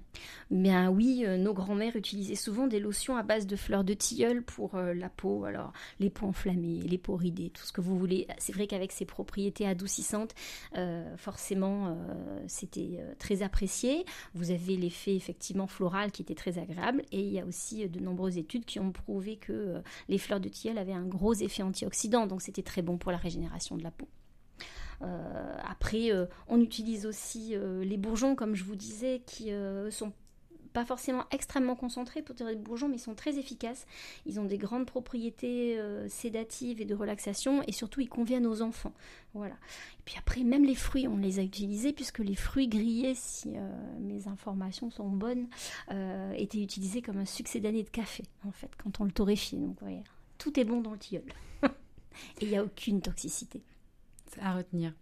Bien 0.50 0.88
oui, 0.88 1.24
euh, 1.26 1.37
nos 1.37 1.52
grands-mères 1.52 1.96
utilisaient 1.96 2.37
souvent 2.37 2.68
des 2.68 2.78
lotions 2.78 3.16
à 3.16 3.24
base 3.24 3.46
de 3.46 3.57
fleurs 3.57 3.83
de 3.83 3.92
tilleul 3.94 4.42
pour 4.42 4.76
euh, 4.76 4.94
la 4.94 5.09
peau, 5.09 5.44
alors 5.44 5.72
les 5.98 6.11
peaux 6.11 6.26
enflammées, 6.26 6.81
les 6.83 6.98
peaux 6.98 7.16
ridées, 7.16 7.50
tout 7.50 7.64
ce 7.64 7.72
que 7.72 7.81
vous 7.81 7.98
voulez. 7.98 8.28
C'est 8.38 8.52
vrai 8.52 8.68
qu'avec 8.68 8.92
ses 8.92 9.05
propriétés 9.05 9.66
adoucissantes, 9.66 10.35
euh, 10.76 11.16
forcément, 11.16 11.96
c'était 12.46 13.00
très 13.18 13.42
apprécié. 13.42 14.05
Vous 14.35 14.50
avez 14.50 14.76
l'effet 14.76 15.16
effectivement 15.16 15.66
floral 15.66 16.12
qui 16.12 16.22
était 16.22 16.35
très 16.35 16.59
agréable 16.59 17.02
et 17.11 17.20
il 17.20 17.33
y 17.33 17.40
a 17.40 17.46
aussi 17.46 17.88
de 17.88 18.00
nombreuses 18.00 18.38
études 18.38 18.64
qui 18.64 18.78
ont 18.78 18.92
prouvé 18.92 19.37
que 19.37 19.83
les 20.09 20.18
fleurs 20.18 20.40
de 20.40 20.48
tilleul 20.48 20.78
avaient 20.78 20.92
un 20.92 21.07
gros 21.07 21.35
effet 21.35 21.62
antioxydant, 21.62 22.26
donc 22.26 22.42
c'était 22.42 22.62
très 22.62 22.83
bon 22.83 22.96
pour 22.96 23.11
la 23.11 23.18
régénération 23.18 23.76
de 23.76 23.83
la 23.83 23.90
peau. 23.90 24.09
Euh, 25.02 25.56
après, 25.64 26.12
euh, 26.12 26.26
on 26.48 26.60
utilise 26.60 27.06
aussi 27.06 27.54
euh, 27.54 27.84
les 27.84 27.96
bourgeons, 27.96 28.34
comme 28.34 28.54
je 28.54 28.64
vous 28.64 28.76
disais, 28.76 29.22
qui 29.26 29.50
sont 29.90 30.12
pas 30.72 30.86
forcément 30.86 31.26
extrêmement 31.30 31.76
concentrés 31.76 32.22
pour 32.22 32.34
tirer 32.34 32.52
les 32.52 32.58
bourgeons, 32.58 32.88
mais 32.88 32.96
ils 32.96 33.00
sont 33.00 33.14
très 33.14 33.38
efficaces. 33.38 33.84
Ils 34.24 34.40
ont 34.40 34.46
des 34.46 34.56
grandes 34.56 34.86
propriétés 34.86 35.78
sédatives 36.08 36.80
et 36.80 36.86
de 36.86 36.94
relaxation, 36.94 37.62
et 37.66 37.72
surtout 37.72 38.00
ils 38.00 38.08
conviennent 38.08 38.46
aux 38.46 38.62
enfants. 38.62 38.94
Voilà. 39.34 39.54
Et 39.54 40.02
puis 40.06 40.14
après, 40.18 40.44
même 40.44 40.64
les 40.64 40.74
fruits, 40.74 41.06
on 41.06 41.18
les 41.18 41.38
a 41.40 41.42
utilisés, 41.42 41.92
puisque 41.92 42.20
les 42.20 42.34
fruits 42.34 42.68
grillés, 42.68 43.14
si 43.14 43.50
mes 44.00 44.28
informations 44.28 44.90
sont 44.90 45.10
bonnes, 45.10 45.46
étaient 46.38 46.62
utilisés 46.62 47.02
comme 47.02 47.18
un 47.18 47.26
succès 47.26 47.60
d'année 47.60 47.82
de 47.82 47.90
café, 47.90 48.22
en 48.48 48.52
fait, 48.52 48.70
quand 48.82 48.98
on 48.98 49.04
le 49.04 49.12
torréfiait. 49.12 49.58
Donc, 49.58 49.76
voyez, 49.78 50.02
tout 50.38 50.58
est 50.58 50.64
bon 50.64 50.80
dans 50.80 50.92
le 50.92 50.98
tilleul. 50.98 51.26
et 51.64 51.68
il 52.40 52.48
n'y 52.48 52.56
a 52.56 52.64
aucune 52.64 53.02
toxicité 53.02 53.62
à 54.40 54.55
retenir. 54.55 54.92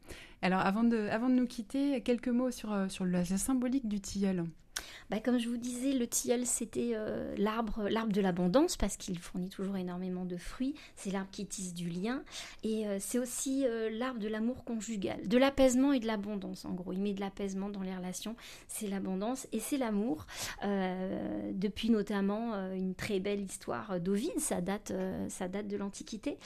Alors, 0.43 0.61
avant 0.61 0.85
de, 0.85 1.29
nous 1.29 1.47
quitter, 1.47 2.01
quelques 2.03 2.29
mots 2.29 2.51
sur, 2.51 2.73
euh, 2.73 2.89
sur 2.89 3.05
la 3.05 3.25
symbolique 3.25 3.89
du 3.89 4.01
tilleul. 4.01 4.45
Bah, 5.11 5.21
Comme 5.21 5.39
je 5.39 5.49
vous 5.49 5.57
disais, 5.57 5.93
le 5.93 6.07
tilleul, 6.07 6.47
c'était 6.47 6.93
euh, 6.95 7.35
l'arbre, 7.37 7.89
de 8.09 8.21
l'abondance 8.21 8.77
parce 8.77 8.97
qu'il 8.97 9.19
fournit 9.19 9.49
toujours 9.49 9.77
énormément 9.77 10.25
de 10.25 10.37
fruits. 10.37 10.75
C'est 10.97 11.11
l'arbre 11.11 11.31
qui 11.31 11.47
tisse 11.47 11.75
du 11.75 11.89
lien. 11.89 12.23
Et 12.63 12.87
euh, 12.87 12.99
c'est 13.01 13.19
aussi 13.19 13.67
euh, 13.67 13.91
l'arbre 13.91 14.21
de 14.21 14.29
l'amour 14.29 14.65
conjugal, 14.65 15.27
de 15.27 15.39
l'apaisement 15.39 15.93
et 15.93 16.01
de 16.01 16.07
l'abondance, 16.07 16.65
en 16.65 16.73
gros. 16.73 16.93
Il 16.93 17.01
met 17.01 17.13
de 17.13 17.21
l'apaisement 17.21 17.69
dans 17.69 17.83
les 17.83 17.95
relations. 17.95 18.37
C'est 18.69 18.89
l'abondance 18.89 19.47
et 19.53 19.61
c'est 19.61 19.77
l'amour. 19.77 20.27
depuis 20.63 21.91
notamment 21.91 22.55
une 22.73 22.95
très 22.95 23.21
belle 23.21 23.41
histoire 23.41 24.01
d'Ovide, 24.01 24.39
ça 24.39 24.61
date, 24.61 24.93
ça 25.29 25.49
date 25.49 25.67
de 25.69 25.77
l'Antiquité, 25.77 26.39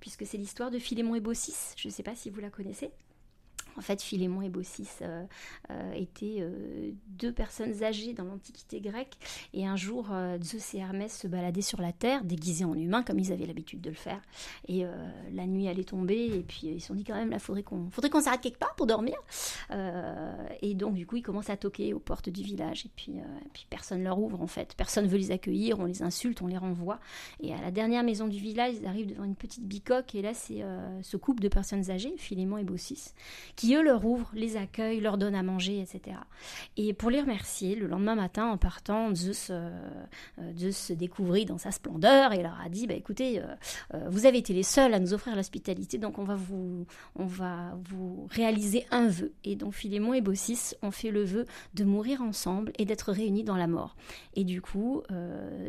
puisque 0.00 0.26
c'est 0.26 0.38
l'histoire 0.38 0.70
de 0.70 0.78
Philémon 0.78 1.14
et 1.14 1.20
Baucis. 1.20 1.54
Je 1.76 1.88
ne 1.88 1.92
sais 1.92 2.02
pas 2.02 2.14
si 2.14 2.30
vous 2.30 2.40
la 2.40 2.50
connaissez. 2.50 2.90
En 3.76 3.80
fait, 3.80 4.02
Philémon 4.02 4.42
et 4.42 4.48
Baucis 4.48 4.88
euh, 5.00 5.24
euh, 5.70 5.92
étaient 5.92 6.38
euh, 6.40 6.92
deux 7.06 7.32
personnes 7.32 7.82
âgées 7.82 8.12
dans 8.12 8.24
l'Antiquité 8.24 8.80
grecque. 8.80 9.16
Et 9.54 9.66
un 9.66 9.76
jour, 9.76 10.08
Zeus 10.42 10.74
et 10.74 10.78
Hermès 10.78 11.16
se 11.16 11.26
baladaient 11.26 11.62
sur 11.62 11.80
la 11.80 11.92
terre, 11.92 12.24
déguisés 12.24 12.64
en 12.64 12.74
humains, 12.74 13.02
comme 13.02 13.18
ils 13.18 13.32
avaient 13.32 13.46
l'habitude 13.46 13.80
de 13.80 13.90
le 13.90 13.96
faire. 13.96 14.20
Et 14.68 14.84
la 15.32 15.46
nuit 15.46 15.68
allait 15.68 15.84
tomber, 15.84 16.26
et 16.26 16.42
puis 16.42 16.68
ils 16.68 16.80
se 16.80 16.88
sont 16.88 16.94
dit 16.94 17.04
quand 17.04 17.14
même, 17.14 17.30
là, 17.30 17.38
faudrait 17.38 17.62
qu'on 17.62 17.90
faudrait 17.90 18.10
qu'on 18.10 18.20
s'arrête 18.20 18.40
quelque 18.40 18.58
part 18.58 18.74
pour 18.74 18.86
dormir. 18.86 19.16
et 20.60 20.74
donc, 20.74 20.94
du 20.94 21.06
coup, 21.06 21.16
ils 21.16 21.22
commencent 21.22 21.50
à 21.50 21.56
toquer 21.56 21.94
aux 21.94 21.98
portes 21.98 22.28
du 22.28 22.42
village. 22.42 22.86
Et 22.86 22.90
puis, 22.94 23.14
puis 23.52 23.66
personne 23.68 24.02
leur 24.02 24.18
ouvre, 24.18 24.40
en 24.40 24.46
fait. 24.46 24.74
Personne 24.76 25.06
veut 25.06 25.18
les 25.18 25.30
accueillir, 25.30 25.78
on 25.78 25.84
les 25.84 26.02
insulte, 26.02 26.42
on 26.42 26.46
les 26.46 26.58
renvoie. 26.58 26.98
Et 27.40 27.52
à 27.52 27.60
la 27.60 27.70
dernière 27.70 28.02
maison 28.02 28.28
du 28.28 28.38
village, 28.38 28.74
ils 28.80 28.86
arrivent 28.86 29.08
devant 29.08 29.24
une 29.24 29.36
petite 29.36 29.64
bicoque, 29.64 30.14
et 30.14 30.22
là, 30.22 30.34
c'est 30.34 30.62
ce 31.02 31.16
couple 31.16 31.42
de 31.42 31.48
personnes 31.48 31.90
âgées, 31.90 32.14
Philémon 32.16 32.58
et 32.58 32.64
Baucis, 32.64 33.12
qui 33.56 33.61
eux 33.70 33.82
leur 33.82 34.04
ouvrent, 34.04 34.30
les 34.34 34.56
accueillent, 34.56 35.00
leur 35.00 35.18
donnent 35.18 35.34
à 35.34 35.42
manger, 35.42 35.80
etc. 35.80 36.16
Et 36.76 36.92
pour 36.92 37.10
les 37.10 37.20
remercier, 37.20 37.74
le 37.74 37.86
lendemain 37.86 38.14
matin, 38.14 38.46
en 38.46 38.56
partant, 38.56 39.14
Zeus, 39.14 39.48
euh, 39.50 39.70
euh, 40.38 40.52
Zeus 40.56 40.76
se 40.76 40.92
découvrit 40.92 41.44
dans 41.44 41.58
sa 41.58 41.70
splendeur 41.70 42.32
et 42.32 42.42
leur 42.42 42.60
a 42.60 42.68
dit, 42.68 42.86
bah, 42.86 42.94
écoutez, 42.94 43.40
euh, 43.40 44.08
vous 44.08 44.26
avez 44.26 44.38
été 44.38 44.52
les 44.52 44.62
seuls 44.62 44.94
à 44.94 44.98
nous 44.98 45.14
offrir 45.14 45.36
l'hospitalité, 45.36 45.98
donc 45.98 46.18
on 46.18 46.24
va 46.24 46.34
vous, 46.34 46.86
on 47.16 47.26
va 47.26 47.78
vous 47.88 48.26
réaliser 48.30 48.86
un 48.90 49.08
vœu. 49.08 49.32
Et 49.44 49.56
donc 49.56 49.74
Philémon 49.74 50.14
et 50.14 50.20
Baucis 50.20 50.74
ont 50.82 50.90
fait 50.90 51.10
le 51.10 51.24
vœu 51.24 51.46
de 51.74 51.84
mourir 51.84 52.22
ensemble 52.22 52.72
et 52.78 52.84
d'être 52.84 53.12
réunis 53.12 53.44
dans 53.44 53.56
la 53.56 53.66
mort. 53.66 53.96
Et 54.34 54.44
du 54.44 54.60
coup, 54.60 55.02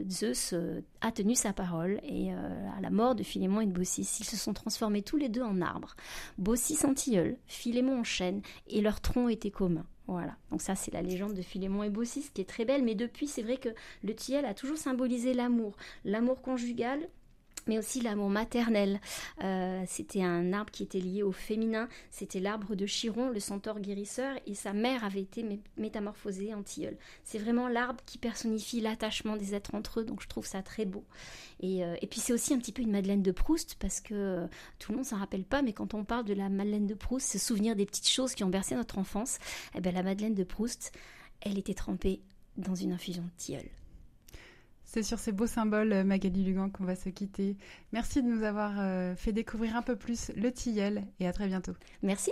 Zeus 0.09 0.55
a 1.03 1.11
tenu 1.11 1.35
sa 1.35 1.53
parole 1.53 1.99
et 2.03 2.31
à 2.31 2.81
la 2.81 2.89
mort 2.89 3.13
de 3.13 3.23
Philémon 3.23 3.61
et 3.61 3.65
de 3.67 3.71
Baucis, 3.71 4.07
ils 4.19 4.25
se 4.25 4.37
sont 4.37 4.53
transformés 4.53 5.03
tous 5.03 5.17
les 5.17 5.29
deux 5.29 5.43
en 5.43 5.61
arbres. 5.61 5.95
Baucis 6.37 6.79
en 6.85 6.93
tilleul, 6.93 7.37
Philémon 7.45 7.99
en 7.99 8.03
chêne 8.03 8.41
et 8.67 8.81
leur 8.81 9.01
tronc 9.01 9.27
était 9.27 9.51
commun. 9.51 9.85
Voilà, 10.07 10.35
donc 10.49 10.61
ça 10.61 10.75
c'est 10.75 10.93
la 10.93 11.01
légende 11.01 11.33
de 11.33 11.41
Philémon 11.41 11.83
et 11.83 11.89
Baucis 11.89 12.29
qui 12.33 12.41
est 12.41 12.49
très 12.49 12.65
belle, 12.65 12.83
mais 12.83 12.95
depuis 12.95 13.27
c'est 13.27 13.41
vrai 13.41 13.57
que 13.57 13.69
le 14.03 14.15
tilleul 14.15 14.45
a 14.45 14.53
toujours 14.53 14.77
symbolisé 14.77 15.33
l'amour, 15.33 15.75
l'amour 16.03 16.41
conjugal, 16.41 17.07
mais 17.67 17.77
aussi 17.77 18.01
l'amour 18.01 18.29
maternel. 18.29 18.99
Euh, 19.43 19.83
c'était 19.87 20.23
un 20.23 20.53
arbre 20.53 20.71
qui 20.71 20.83
était 20.83 20.99
lié 20.99 21.23
au 21.23 21.31
féminin, 21.31 21.87
c'était 22.11 22.39
l'arbre 22.39 22.75
de 22.75 22.85
Chiron, 22.85 23.29
le 23.29 23.39
centaure 23.39 23.79
guérisseur, 23.79 24.35
et 24.45 24.55
sa 24.55 24.73
mère 24.73 25.03
avait 25.03 25.21
été 25.21 25.45
métamorphosée 25.77 26.53
en 26.53 26.63
tilleul. 26.63 26.97
C'est 27.23 27.37
vraiment 27.37 27.67
l'arbre 27.67 28.01
qui 28.05 28.17
personnifie 28.17 28.81
l'attachement 28.81 29.37
des 29.37 29.55
êtres 29.55 29.75
entre 29.75 30.01
eux, 30.01 30.05
donc 30.05 30.21
je 30.21 30.27
trouve 30.27 30.45
ça 30.45 30.61
très 30.61 30.85
beau. 30.85 31.03
Et, 31.59 31.83
euh, 31.83 31.95
puis 32.09 32.19
c'est 32.19 32.33
aussi 32.33 32.53
un 32.53 32.59
petit 32.59 32.71
peu 32.71 32.81
une 32.81 32.91
Madeleine 32.91 33.23
de 33.23 33.31
Proust, 33.31 33.75
parce 33.79 33.99
que 34.01 34.13
euh, 34.13 34.47
tout 34.79 34.91
le 34.91 34.97
monde 34.97 35.05
s'en 35.05 35.17
rappelle 35.17 35.45
pas, 35.45 35.61
mais 35.61 35.73
quand 35.73 35.93
on 35.93 36.03
parle 36.03 36.25
de 36.25 36.33
la 36.33 36.49
Madeleine 36.49 36.87
de 36.87 36.93
Proust, 36.93 37.31
se 37.31 37.39
souvenir 37.39 37.75
des 37.75 37.85
petites 37.85 38.09
choses 38.09 38.35
qui 38.35 38.43
ont 38.43 38.49
bercé 38.49 38.75
notre 38.75 38.97
enfance, 38.97 39.39
eh 39.75 39.81
bien 39.81 39.91
la 39.91 40.03
Madeleine 40.03 40.35
de 40.35 40.43
Proust, 40.43 40.91
elle 41.41 41.57
était 41.57 41.73
trempée 41.73 42.21
dans 42.57 42.75
une 42.75 42.91
infusion 42.91 43.23
de 43.23 43.31
tilleul. 43.37 43.82
C'est 44.93 45.01
sur 45.01 45.17
ces 45.17 45.31
beaux 45.31 45.47
symboles, 45.47 45.91
euh, 45.91 46.03
Magali 46.03 46.43
Lugan, 46.43 46.69
qu'on 46.69 46.83
va 46.83 46.95
se 46.95 47.09
quitter. 47.09 47.57
Merci 47.93 48.21
de 48.21 48.27
nous 48.27 48.43
avoir 48.43 48.73
euh, 48.77 49.15
fait 49.15 49.31
découvrir 49.31 49.75
un 49.75 49.81
peu 49.81 49.95
plus 49.95 50.31
le 50.35 50.51
tilleul 50.51 51.01
et 51.19 51.25
à 51.25 51.33
très 51.33 51.47
bientôt. 51.47 51.73
Merci. 52.03 52.31